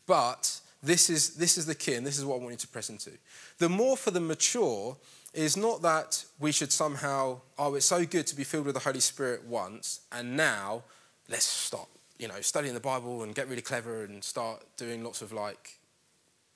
[0.07, 2.69] but this is, this is the key, and this is what I want you to
[2.69, 3.11] press into.
[3.59, 4.97] The more for the mature
[5.35, 8.81] is not that we should somehow, oh, it's so good to be filled with the
[8.81, 10.83] Holy Spirit once, and now
[11.29, 11.89] let's stop,
[12.19, 15.79] you know, studying the Bible and get really clever and start doing lots of like,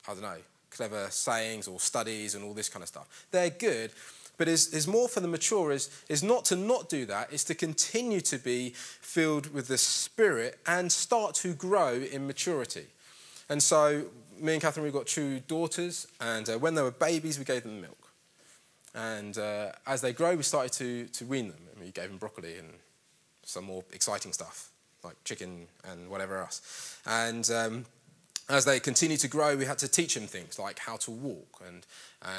[0.09, 0.39] I don't know,
[0.71, 3.27] clever sayings or studies and all this kind of stuff.
[3.31, 3.93] They're good,
[4.37, 7.45] but is, is more for the mature is, is not to not do that, is
[7.45, 12.87] to continue to be filled with the Spirit and start to grow in maturity.
[13.49, 14.05] And so,
[14.39, 17.63] me and Catherine, we've got two daughters, and uh, when they were babies, we gave
[17.63, 18.11] them milk.
[18.95, 22.19] And uh, as they grow, we started to, to wean them, and we gave them
[22.19, 22.71] broccoli and
[23.43, 24.71] some more exciting stuff,
[25.03, 26.99] like chicken and whatever else.
[27.07, 27.85] And um,
[28.49, 31.63] as they continue to grow, we had to teach them things like how to walk,
[31.67, 31.87] and,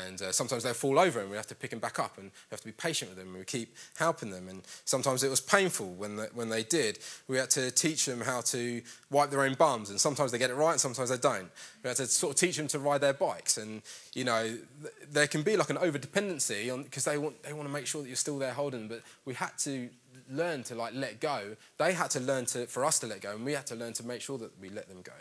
[0.04, 2.26] and uh, sometimes they'll fall over and we have to pick them back up, and
[2.26, 4.48] we have to be patient with them, and we keep helping them.
[4.48, 7.00] And sometimes it was painful when, the, when they did.
[7.28, 10.52] We had to teach them how to wipe their own bums, and sometimes they get
[10.52, 11.50] it right, and sometimes they don't.
[11.84, 13.82] We had to sort of teach them to ride their bikes, and
[14.14, 17.54] you know, th- there can be like an over dependency on because they want, they
[17.54, 19.90] want to make sure that you're still there holding but we had to
[20.30, 21.56] learn to like let go.
[21.78, 23.94] They had to learn to, for us to let go, and we had to learn
[23.94, 25.14] to make sure that we let them go.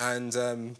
[0.00, 0.76] And um,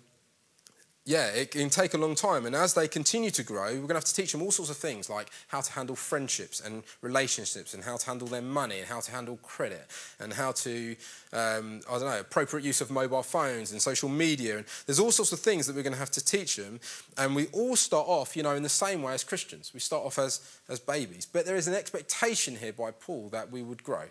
[1.07, 2.47] yeah, it can take a long time.
[2.47, 4.71] And as they continue to grow, we're going to have to teach them all sorts
[4.71, 8.79] of things like how to handle friendships and relationships and how to handle their money
[8.79, 9.87] and how to handle credit
[10.21, 10.95] and how to,
[11.33, 14.59] um, I don't know, appropriate use of mobile phones and social media.
[14.59, 16.79] And there's all sorts of things that we're going to have to teach them.
[17.17, 19.73] And we all start off, you know, in the same way as Christians.
[19.73, 21.27] We start off as, as babies.
[21.27, 24.05] But there is an expectation here by Paul that we would grow,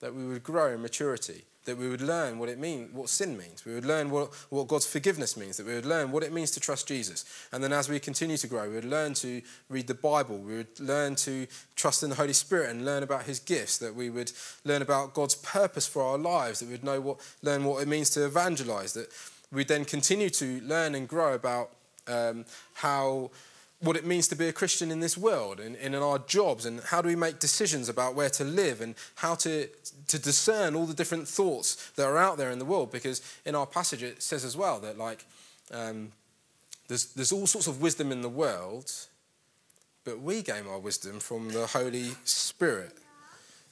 [0.00, 3.36] that we would grow in maturity that we would learn what it means, what sin
[3.36, 3.66] means.
[3.66, 6.50] We would learn what, what God's forgiveness means, that we would learn what it means
[6.52, 7.26] to trust Jesus.
[7.52, 10.38] And then as we continue to grow, we would learn to read the Bible.
[10.38, 11.46] We would learn to
[11.76, 14.32] trust in the Holy Spirit and learn about his gifts, that we would
[14.64, 17.88] learn about God's purpose for our lives, that we would know what, learn what it
[17.88, 19.08] means to evangelize, that
[19.52, 21.72] we'd then continue to learn and grow about
[22.06, 23.30] um, how
[23.80, 26.66] what it means to be a Christian in this world and, and, in our jobs,
[26.66, 29.68] and how do we make decisions about where to live and how to,
[30.08, 32.90] to discern all the different thoughts that are out there in the world.
[32.90, 35.24] Because in our passage, it says as well that, like,
[35.72, 36.10] um,
[36.88, 38.90] there's, there's all sorts of wisdom in the world,
[40.04, 42.96] but we gain our wisdom from the Holy Spirit.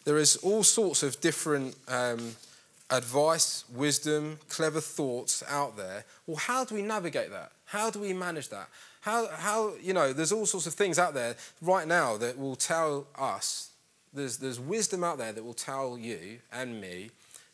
[0.04, 2.36] There is all sorts of different um,
[2.90, 6.04] advice, wisdom, clever thoughts out there.
[6.26, 7.50] Well, how do we navigate that?
[7.64, 8.68] How do we manage that?
[9.06, 12.56] How, how, you know, there's all sorts of things out there right now that will
[12.56, 13.70] tell us,
[14.12, 17.10] there's, there's wisdom out there that will tell you and me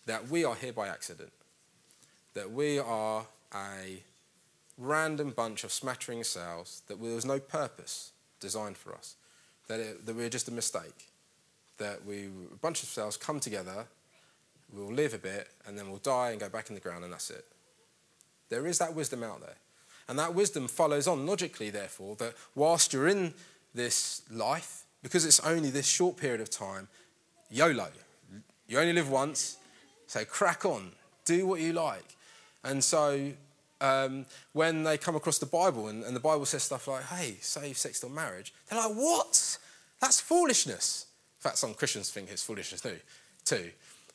[0.06, 1.30] that we are here by accident,
[2.32, 4.02] that we are a
[4.78, 9.16] random bunch of smattering cells, that there was no purpose designed for us,
[9.68, 11.10] that, it, that we're just a mistake,
[11.76, 13.84] that we, a bunch of cells come together,
[14.72, 17.12] we'll live a bit, and then we'll die and go back in the ground, and
[17.12, 17.44] that's it.
[18.48, 19.56] There is that wisdom out there.
[20.08, 23.34] And that wisdom follows on logically, therefore, that whilst you're in
[23.74, 26.88] this life, because it's only this short period of time,
[27.50, 27.88] YOLO.
[28.66, 29.58] You only live once,
[30.06, 30.92] so crack on,
[31.24, 32.16] do what you like.
[32.64, 33.32] And so
[33.80, 37.36] um, when they come across the Bible and, and, the Bible says stuff like, hey,
[37.40, 39.58] save sex till marriage, they're like, what?
[40.00, 41.06] That's foolishness.
[41.38, 42.96] In fact, some Christians think it's foolishness too.
[43.44, 43.70] too.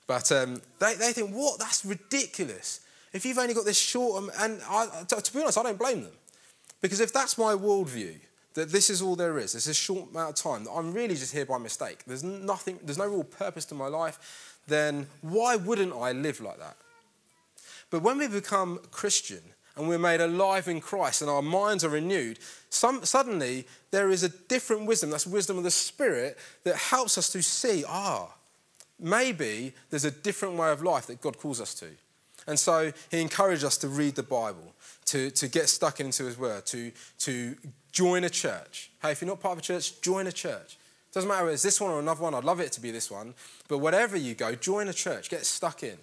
[0.07, 1.59] But um, they, they think, what?
[1.59, 2.79] That's ridiculous.
[3.17, 6.03] If you've only got this short, um, and I, to, be honest, I don't blame
[6.03, 6.13] them.
[6.81, 8.19] Because if that's my worldview,
[8.53, 10.93] that this is all there is, this is a short amount of time, that I'm
[10.93, 15.07] really just here by mistake, there's nothing, there's no real purpose to my life, then
[15.21, 16.77] why wouldn't I live like that?
[17.89, 19.41] But when we become Christian
[19.75, 22.37] and we're made alive in Christ and our minds are renewed,
[22.69, 27.31] some, suddenly there is a different wisdom, that's wisdom of the Spirit, that helps us
[27.31, 28.31] to see, ah,
[28.99, 31.87] maybe there's a different way of life that God calls us to.
[32.47, 34.73] And so he encouraged us to read the Bible,
[35.05, 37.55] to, to get stuck into his word, to, to
[37.91, 38.89] join a church.
[39.01, 40.77] Hey, if you're not part of a church, join a church.
[41.13, 43.11] Doesn't matter if it's this one or another one, I'd love it to be this
[43.11, 43.33] one.
[43.67, 45.97] But whatever you go, join a church, get stuck in.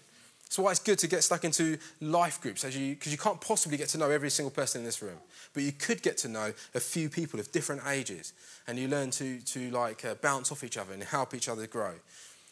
[0.44, 3.76] That's why it's good to get stuck into life groups, because you, you can't possibly
[3.78, 5.18] get to know every single person in this room.
[5.52, 8.34] But you could get to know a few people of different ages,
[8.68, 11.66] and you learn to, to like uh, bounce off each other and help each other
[11.66, 11.94] grow.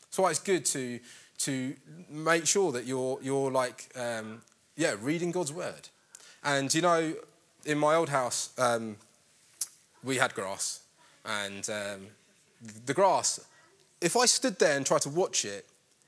[0.03, 1.01] That's why it's good to
[1.45, 1.75] to
[2.11, 4.43] make sure that you're, you're like, um,
[4.77, 5.89] yeah, reading God's word.
[6.45, 7.15] And you know,
[7.65, 8.97] in my old house, um,
[10.03, 10.83] we had grass.
[11.25, 12.07] And um,
[12.87, 13.41] the grass,
[14.01, 15.67] if I stood there and tried to watch it,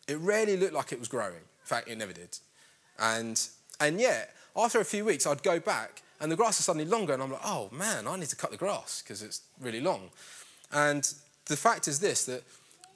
[0.08, 1.34] it rarely looked like it was growing.
[1.34, 2.38] In fact, it never did.
[2.98, 3.40] And,
[3.80, 7.12] and yet, after a few weeks, I'd go back and the grass is suddenly longer,
[7.12, 10.10] and I'm like, oh man, I need to cut the grass because it's really long.
[10.72, 11.12] And
[11.46, 12.42] the fact is this that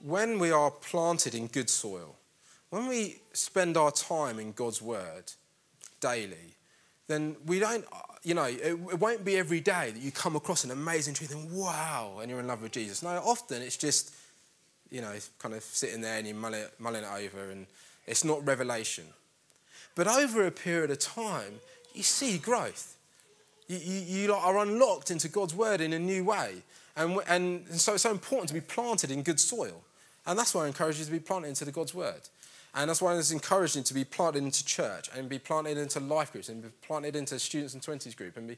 [0.03, 2.17] when we are planted in good soil,
[2.71, 5.33] when we spend our time in God's Word
[6.01, 6.55] daily,
[7.07, 7.85] then we don't,
[8.23, 11.35] you know, it, it, won't be every day that you come across an amazing truth
[11.35, 13.03] and wow, and you're in love with Jesus.
[13.03, 14.15] No, often it's just,
[14.91, 17.67] you know, kind of sitting there and you're mulling, mulling it over and
[18.07, 19.05] it's not revelation.
[19.95, 21.55] But over a period of time,
[21.95, 22.97] you see growth.
[23.69, 26.57] You, you, you are unlocked into God's word in a new way.
[26.97, 29.83] And, and so it's so important to be planted in good soil.
[30.27, 32.21] And that's why I encourage you to be planted into the God's word.
[32.75, 36.33] And that's why it's encouraging to be planted into church and be planted into life
[36.33, 38.57] groups and be planted into students and 20s group and be,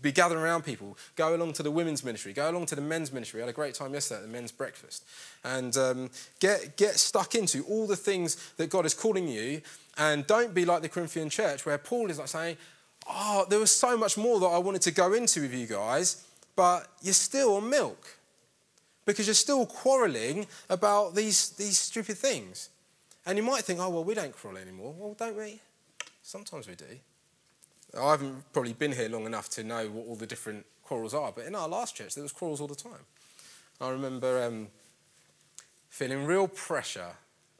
[0.00, 0.96] be gathering around people.
[1.14, 2.32] Go along to the women's ministry.
[2.32, 3.40] Go along to the men's ministry.
[3.40, 5.04] I had a great time yesterday at the men's breakfast.
[5.44, 6.10] And um,
[6.40, 9.60] get, get stuck into all the things that God is calling you.
[9.98, 12.56] And don't be like the Corinthian church where Paul is like saying,
[13.08, 16.26] Oh, there was so much more that I wanted to go into with you guys,
[16.56, 18.18] but you're still on milk
[19.06, 22.68] because you're still quarreling about these, these stupid things.
[23.28, 24.94] And you might think, oh, well, we don't quarrel anymore.
[24.96, 25.60] Well, don't we?
[26.22, 26.86] Sometimes we do.
[28.00, 31.30] I haven't probably been here long enough to know what all the different quarrels are,
[31.30, 33.04] but in our last church, there was quarrels all the time.
[33.82, 34.68] I remember um,
[35.90, 37.10] feeling real pressure,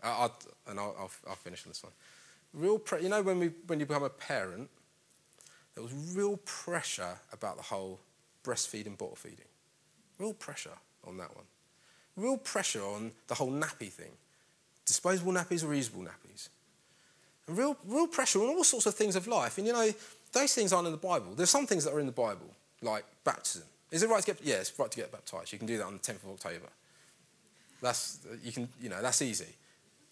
[0.02, 0.28] uh,
[0.66, 1.92] and I'll, I'll, I'll, finish on this one.
[2.54, 4.70] Real pre- you know, when, we, when you become a parent,
[5.74, 8.00] there was real pressure about the whole
[8.42, 9.44] breastfeeding, bottle feeding.
[10.18, 11.44] Real pressure on that one.
[12.16, 14.12] Real pressure on the whole nappy thing
[14.88, 16.48] disposable nappies or reusable nappies.
[17.46, 19.58] And real, real pressure on all sorts of things of life.
[19.58, 19.90] And you know,
[20.32, 21.34] those things aren't in the Bible.
[21.34, 22.50] There's some things that are in the Bible,
[22.82, 23.64] like baptism.
[23.90, 24.44] Is it right to get?
[24.44, 25.52] Yeah, it's right to get baptized.
[25.52, 26.68] You can do that on the 10th of October.
[27.80, 29.54] That's you can, you know, that's easy.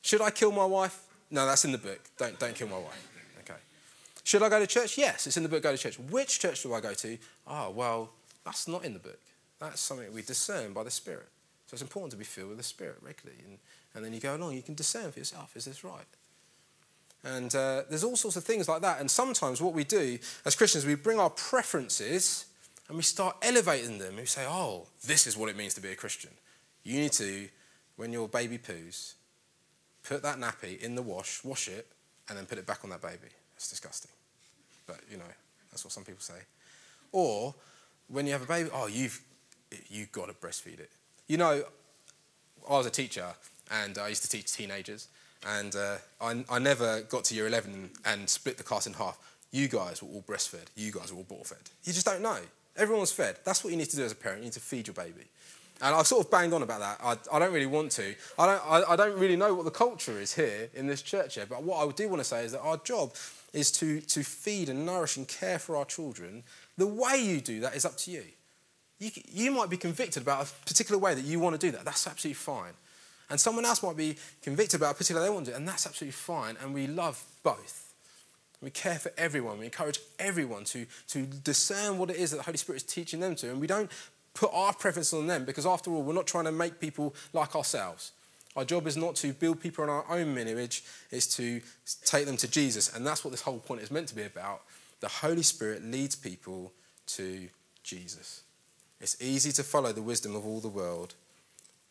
[0.03, 1.03] Should I kill my wife?
[1.31, 2.01] No, that's in the book.
[2.17, 3.09] Don't don't kill my wife.
[3.41, 3.59] Okay.
[4.25, 4.97] Should I go to church?
[4.97, 5.63] Yes, it's in the book.
[5.63, 5.99] Go to church.
[5.99, 7.19] Which church do I go to?
[7.47, 8.11] Oh, well,
[8.45, 9.21] that's not in the book.
[9.59, 11.29] That's something we discern by the Spirit.
[11.67, 13.43] So it's important to be filled with the Spirit regularly.
[13.45, 13.59] And
[13.97, 16.05] and then you go along, you can discern for yourself is this right?
[17.25, 19.01] And uh, there's all sorts of things like that.
[19.01, 22.45] And sometimes what we do as Christians, we bring our preferences
[22.89, 24.17] and we start elevating them.
[24.17, 26.31] We say, oh, this is what it means to be a Christian.
[26.85, 27.49] You need to,
[27.97, 29.15] when your baby poos,
[30.07, 31.89] put that nappy in the wash, wash it,
[32.29, 33.33] and then put it back on that baby.
[33.57, 34.13] It's disgusting.
[34.87, 35.25] But, you know,
[35.73, 36.43] that's what some people say.
[37.11, 37.55] Or
[38.07, 39.21] when you have a baby, oh, you've,
[39.89, 40.91] you've got to breastfeed it.
[41.27, 41.65] You know,
[42.69, 43.27] I was a teacher
[43.71, 45.09] and I used to teach teenagers.
[45.47, 49.19] and uh, I, I never got to year 11 and split the class in half.
[49.53, 50.67] You guys were all breastfed.
[50.75, 51.59] You guys were all bottle fed.
[51.85, 52.39] You just don't know.
[52.77, 53.37] Everyone's fed.
[53.45, 54.41] That's what you need to do as a parent.
[54.41, 55.25] You need to feed your baby.
[55.81, 57.01] And I've sort of banged on about that.
[57.03, 58.15] I, I don't really want to.
[58.39, 61.35] I don't, I, I don't really know what the culture is here in this church
[61.35, 61.47] here.
[61.49, 63.13] But what I do want to say is that our job
[63.53, 66.43] is to, to feed and nourish and care for our children.
[66.77, 68.25] The way you do that is up to you.
[68.99, 69.11] you.
[69.31, 71.85] You might be convicted about a particular way that you want to do that.
[71.85, 72.73] That's absolutely fine.
[73.29, 75.87] And someone else might be convicted about a particular they want to do and that's
[75.87, 76.57] absolutely fine.
[76.63, 77.95] And we love both.
[78.63, 79.59] We care for everyone.
[79.59, 83.21] We encourage everyone to, to discern what it is that the Holy Spirit is teaching
[83.21, 83.51] them to.
[83.51, 83.91] And we don't
[84.35, 87.55] put our preference on them because, after all, we're not trying to make people like
[87.55, 88.13] ourselves.
[88.57, 91.61] Our job is not to build people in our own image, it's to
[92.05, 92.95] take them to Jesus.
[92.95, 94.63] And that's what this whole point is meant to be about.
[95.01, 96.73] The Holy Spirit leads people
[97.09, 97.49] to
[97.83, 98.43] Jesus.
[98.99, 101.15] It's easy to follow the wisdom of all the world,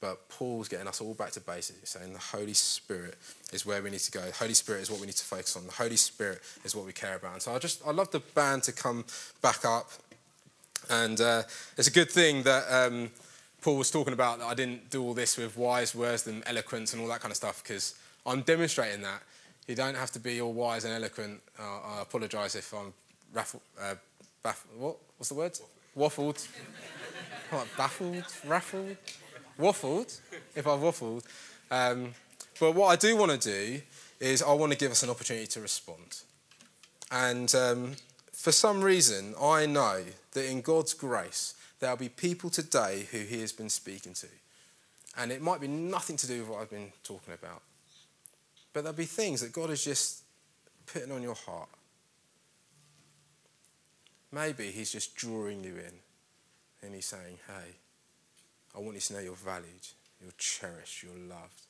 [0.05, 3.15] but Paul's getting us all back to basics, saying the Holy Spirit
[3.51, 4.21] is where we need to go.
[4.21, 5.65] The Holy Spirit is what we need to focus on.
[5.65, 7.33] The Holy Spirit is what we care about.
[7.33, 9.03] And so I just, I love the band to come
[9.41, 9.89] back up.
[10.91, 11.41] And uh,
[11.75, 13.09] it's a good thing that um,
[13.63, 16.93] Paul was talking about that I didn't do all this with wise words and eloquence
[16.93, 17.95] and all that kind of stuff because
[18.27, 19.23] I'm demonstrating that.
[19.67, 21.41] You don't have to be all wise and eloquent.
[21.59, 22.93] Uh, I apologise if I'm
[23.33, 23.95] raffled, uh,
[24.43, 24.97] baff- what?
[25.17, 25.57] What's the word?
[25.97, 26.47] Waffled.
[27.51, 28.97] like baffled, raffled,
[29.59, 30.19] waffled.
[30.55, 31.23] If I've waffled.
[31.71, 32.13] Um,
[32.59, 33.81] but what I do want to do
[34.19, 36.21] is I want to give us an opportunity to respond.
[37.11, 37.95] And um,
[38.31, 43.41] for some reason, I know that in God's grace, there'll be people today who He
[43.41, 44.27] has been speaking to.
[45.17, 47.61] And it might be nothing to do with what I've been talking about.
[48.73, 50.23] But there'll be things that God is just
[50.85, 51.69] putting on your heart.
[54.31, 55.93] Maybe He's just drawing you in
[56.81, 57.75] and He's saying, Hey,
[58.75, 59.87] I want you to know you're valued,
[60.21, 61.61] you're cherished, you're loved.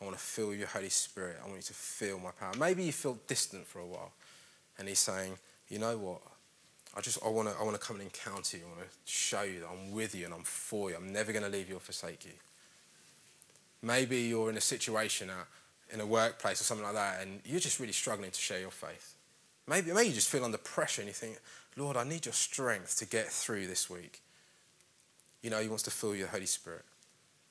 [0.00, 1.36] I want to feel your Holy Spirit.
[1.40, 2.52] I want you to feel my power.
[2.58, 4.12] Maybe you feel distant for a while.
[4.78, 5.34] And He's saying,
[5.68, 6.20] You know what?
[6.96, 8.64] I just I want to I want to come and encounter you.
[8.64, 10.96] I want to show you that I'm with you and I'm for you.
[10.96, 12.32] I'm never going to leave you or forsake you.
[13.80, 15.46] Maybe you're in a situation at,
[15.92, 18.70] in a workplace or something like that, and you're just really struggling to share your
[18.70, 19.14] faith.
[19.66, 21.38] Maybe maybe you just feel under pressure and you think,
[21.76, 24.20] Lord, I need your strength to get through this week.
[25.42, 26.84] You know, He wants to fill you with the Holy Spirit.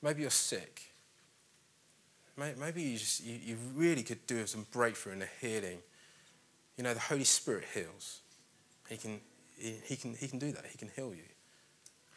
[0.02, 0.94] Maybe you're sick.
[2.38, 5.78] Maybe you just you, you really could do some breakthrough and a healing.
[6.78, 8.22] You know, the Holy Spirit heals.
[8.90, 9.20] He can
[9.62, 10.66] he, he, can, he can do that.
[10.66, 11.24] He can heal you.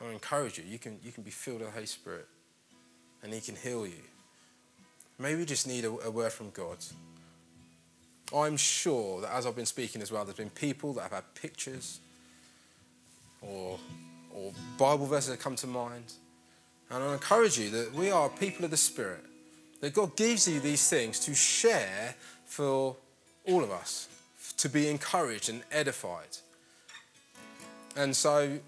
[0.00, 0.64] I encourage you.
[0.66, 2.26] You can, you can be filled with the Holy Spirit
[3.22, 4.02] and He can heal you.
[5.18, 6.78] Maybe you just need a, a word from God.
[8.34, 11.34] I'm sure that as I've been speaking as well, there's been people that have had
[11.34, 12.00] pictures
[13.40, 13.78] or,
[14.34, 16.12] or Bible verses that come to mind.
[16.90, 19.24] And I encourage you that we are people of the Spirit,
[19.80, 22.14] that God gives you these things to share
[22.44, 22.96] for
[23.46, 24.08] all of us,
[24.58, 26.38] to be encouraged and edified.
[27.96, 28.58] And so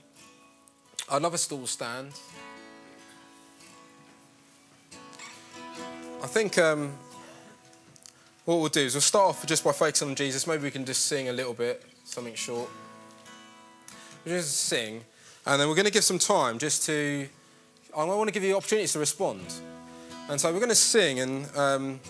[1.11, 2.13] I'd love us to all stand.
[6.23, 6.93] I think um,
[8.45, 10.47] what we'll do is we'll start off just by focusing on Jesus.
[10.47, 12.69] Maybe we can just sing a little bit, something short.
[14.25, 15.05] We'll just sing,
[15.47, 17.29] and then we're going to give some time just to.
[17.97, 19.41] I want to give you opportunities to respond.
[20.29, 22.01] And so we're going to sing, and um,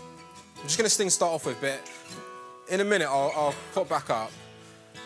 [0.57, 1.79] I'm just going to sing start off with, but
[2.69, 4.33] in a minute I'll, I'll pop back up,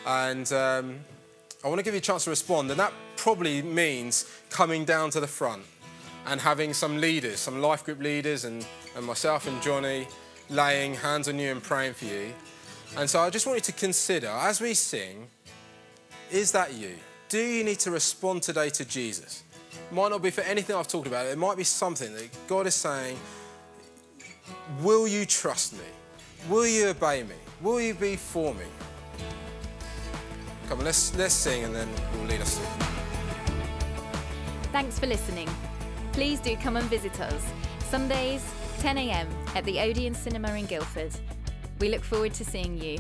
[0.06, 1.00] and um,
[1.62, 2.70] I want to give you a chance to respond.
[2.70, 5.64] And that probably means coming down to the front
[6.26, 8.64] and having some leaders, some life group leaders, and,
[8.96, 10.06] and myself and Johnny
[10.48, 12.32] laying hands on you and praying for you.
[12.96, 15.26] And so I just want you to consider as we sing,
[16.30, 16.94] is that you?
[17.30, 19.44] Do you need to respond today to Jesus?
[19.92, 22.74] Might not be for anything I've talked about, it might be something that God is
[22.74, 23.16] saying,
[24.80, 25.84] Will you trust me?
[26.48, 27.36] Will you obey me?
[27.60, 28.64] Will you be for me?
[30.68, 32.86] Come on, let's, let's sing and then we'll lead us through.
[34.72, 35.48] Thanks for listening.
[36.12, 37.46] Please do come and visit us.
[37.90, 38.42] Sundays,
[38.78, 41.12] 10am at the Odeon Cinema in Guildford.
[41.78, 42.98] We look forward to seeing you.